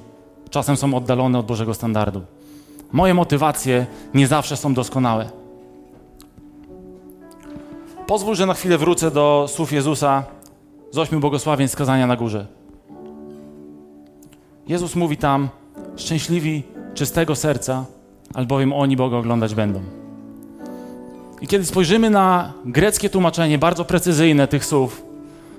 czasem 0.49 0.77
są 0.77 0.93
oddalone 0.93 1.39
od 1.39 1.45
Bożego 1.45 1.73
standardu. 1.73 2.21
Moje 2.91 3.13
motywacje 3.13 3.85
nie 4.13 4.27
zawsze 4.27 4.57
są 4.57 4.73
doskonałe. 4.73 5.29
Pozwól, 8.07 8.35
że 8.35 8.45
na 8.45 8.53
chwilę 8.53 8.77
wrócę 8.77 9.11
do 9.11 9.45
słów 9.49 9.71
Jezusa 9.71 10.23
z 10.91 10.97
ośmiu 10.97 11.19
błogosławień 11.19 11.67
skazania 11.67 12.07
na 12.07 12.15
górze. 12.15 12.47
Jezus 14.67 14.95
mówi 14.95 15.17
tam, 15.17 15.49
szczęśliwi 15.95 16.63
czystego 16.93 17.35
serca, 17.35 17.85
albowiem 18.33 18.73
oni 18.73 18.97
Boga 18.97 19.17
oglądać 19.17 19.55
będą. 19.55 19.81
I 21.41 21.47
kiedy 21.47 21.65
spojrzymy 21.65 22.09
na 22.09 22.53
greckie 22.65 23.09
tłumaczenie, 23.09 23.57
bardzo 23.57 23.85
precyzyjne 23.85 24.47
tych 24.47 24.65
słów, 24.65 25.03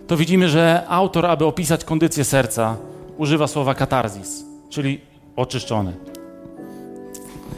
to 0.06 0.16
widzimy, 0.16 0.48
że 0.48 0.84
autor, 0.88 1.26
aby 1.26 1.44
opisać 1.44 1.84
kondycję 1.84 2.24
serca, 2.24 2.76
używa 3.16 3.46
słowa 3.46 3.74
katarzis, 3.74 4.44
czyli 4.70 5.00
oczyszczone. 5.36 5.92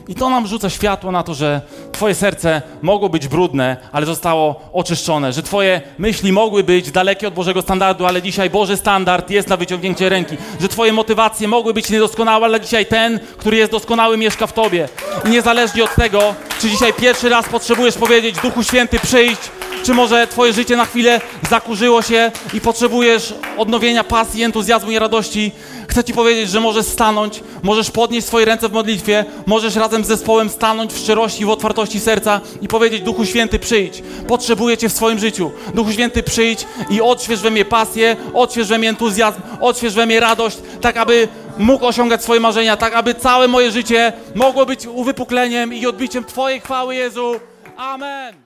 I 0.09 0.15
to 0.15 0.31
nam 0.31 0.47
rzuca 0.47 0.71
światło 0.71 1.13
na 1.13 1.23
to, 1.23 1.35
że 1.35 1.61
Twoje 1.97 2.15
serce 2.15 2.63
mogło 2.83 3.09
być 3.09 3.29
brudne, 3.29 3.77
ale 3.93 4.07
zostało 4.07 4.61
oczyszczone, 4.73 5.33
że 5.33 5.43
Twoje 5.43 5.81
myśli 5.99 6.33
mogły 6.33 6.65
być 6.65 6.91
dalekie 6.91 7.29
od 7.29 7.35
Bożego 7.35 7.63
standardu, 7.63 8.07
ale 8.07 8.23
dzisiaj 8.23 8.51
Boży 8.51 8.77
standard 8.77 9.31
jest 9.31 9.49
na 9.49 9.57
wyciągnięcie 9.57 10.09
ręki, 10.09 10.37
że 10.61 10.69
Twoje 10.69 10.93
motywacje 10.93 11.49
mogły 11.49 11.75
być 11.75 11.91
niedoskonałe, 11.91 12.45
ale 12.45 12.61
dzisiaj 12.61 12.87
ten, 12.87 13.21
który 13.39 13.57
jest 13.57 13.73
doskonały, 13.73 14.17
mieszka 14.17 14.47
w 14.47 14.53
Tobie. 14.53 14.89
I 15.25 15.29
niezależnie 15.29 15.85
od 15.85 15.95
tego, 15.95 16.35
czy 16.61 16.71
dzisiaj 16.71 16.93
pierwszy 16.93 17.29
raz 17.29 17.49
potrzebujesz 17.49 17.95
powiedzieć, 17.95 18.37
Duchu 18.43 18.63
Święty, 18.63 18.99
przyjdź, 19.01 19.41
czy 19.85 19.95
może 19.95 20.27
Twoje 20.27 20.53
życie 20.53 20.77
na 20.77 20.85
chwilę 20.85 21.21
zakurzyło 21.51 22.03
się 22.03 22.31
i 22.55 22.61
potrzebujesz 22.61 23.35
odnowienia 23.57 24.05
pasji, 24.05 24.43
entuzjazmu 24.43 24.91
i 24.91 24.99
radości, 24.99 25.53
chcę 25.97 26.05
Ci 26.05 26.13
powiedzieć, 26.13 26.51
że 26.51 26.61
możesz 26.61 26.87
stanąć, 26.87 27.43
możesz 27.63 27.91
podnieść 27.91 28.27
swoje 28.27 28.45
ręce 28.45 28.69
w 28.69 28.73
modlitwie, 28.73 29.25
możesz 29.47 29.77
razem 29.77 30.05
z 30.05 30.07
zespołem 30.07 30.49
stanąć 30.49 30.93
w 30.93 30.99
szczerości, 30.99 31.45
w 31.45 31.51
otwartości 31.51 32.01
serca 32.01 32.41
i 32.63 32.69
powiedzieć: 32.69 33.03
Duchu 33.03 33.27
Święty, 33.27 33.59
przyjdź. 33.59 34.03
Potrzebuję 34.29 34.77
Cię 34.77 34.89
w 34.89 34.93
swoim 34.93 35.19
życiu. 35.19 35.51
Duchu 35.75 35.93
Święty, 35.93 36.23
przyjdź 36.23 36.67
i 36.91 37.01
odśwież 37.01 37.41
we 37.41 37.51
mnie 37.51 37.65
pasję, 37.65 38.17
odśwież 38.35 38.69
we 38.69 38.79
mnie 38.79 38.89
entuzjazm, 38.89 39.41
odśwież 39.61 39.95
we 39.95 40.07
mnie 40.07 40.21
radość, 40.21 40.59
tak 40.81 40.97
aby 40.97 41.29
mógł 41.59 41.87
osiągać 41.87 42.23
swoje 42.23 42.41
marzenia, 42.41 42.77
tak 42.77 42.95
aby 42.95 43.15
całe 43.15 43.49
moje 43.49 43.71
życie 43.71 44.13
mogło 44.35 44.67
być 44.67 44.87
uwypukleniem 44.87 45.75
i 45.75 45.87
odbiciem 45.87 46.25
Twojej 46.25 46.61
chwały, 46.61 46.95
Jezu. 46.95 47.41
Amen. 47.77 48.46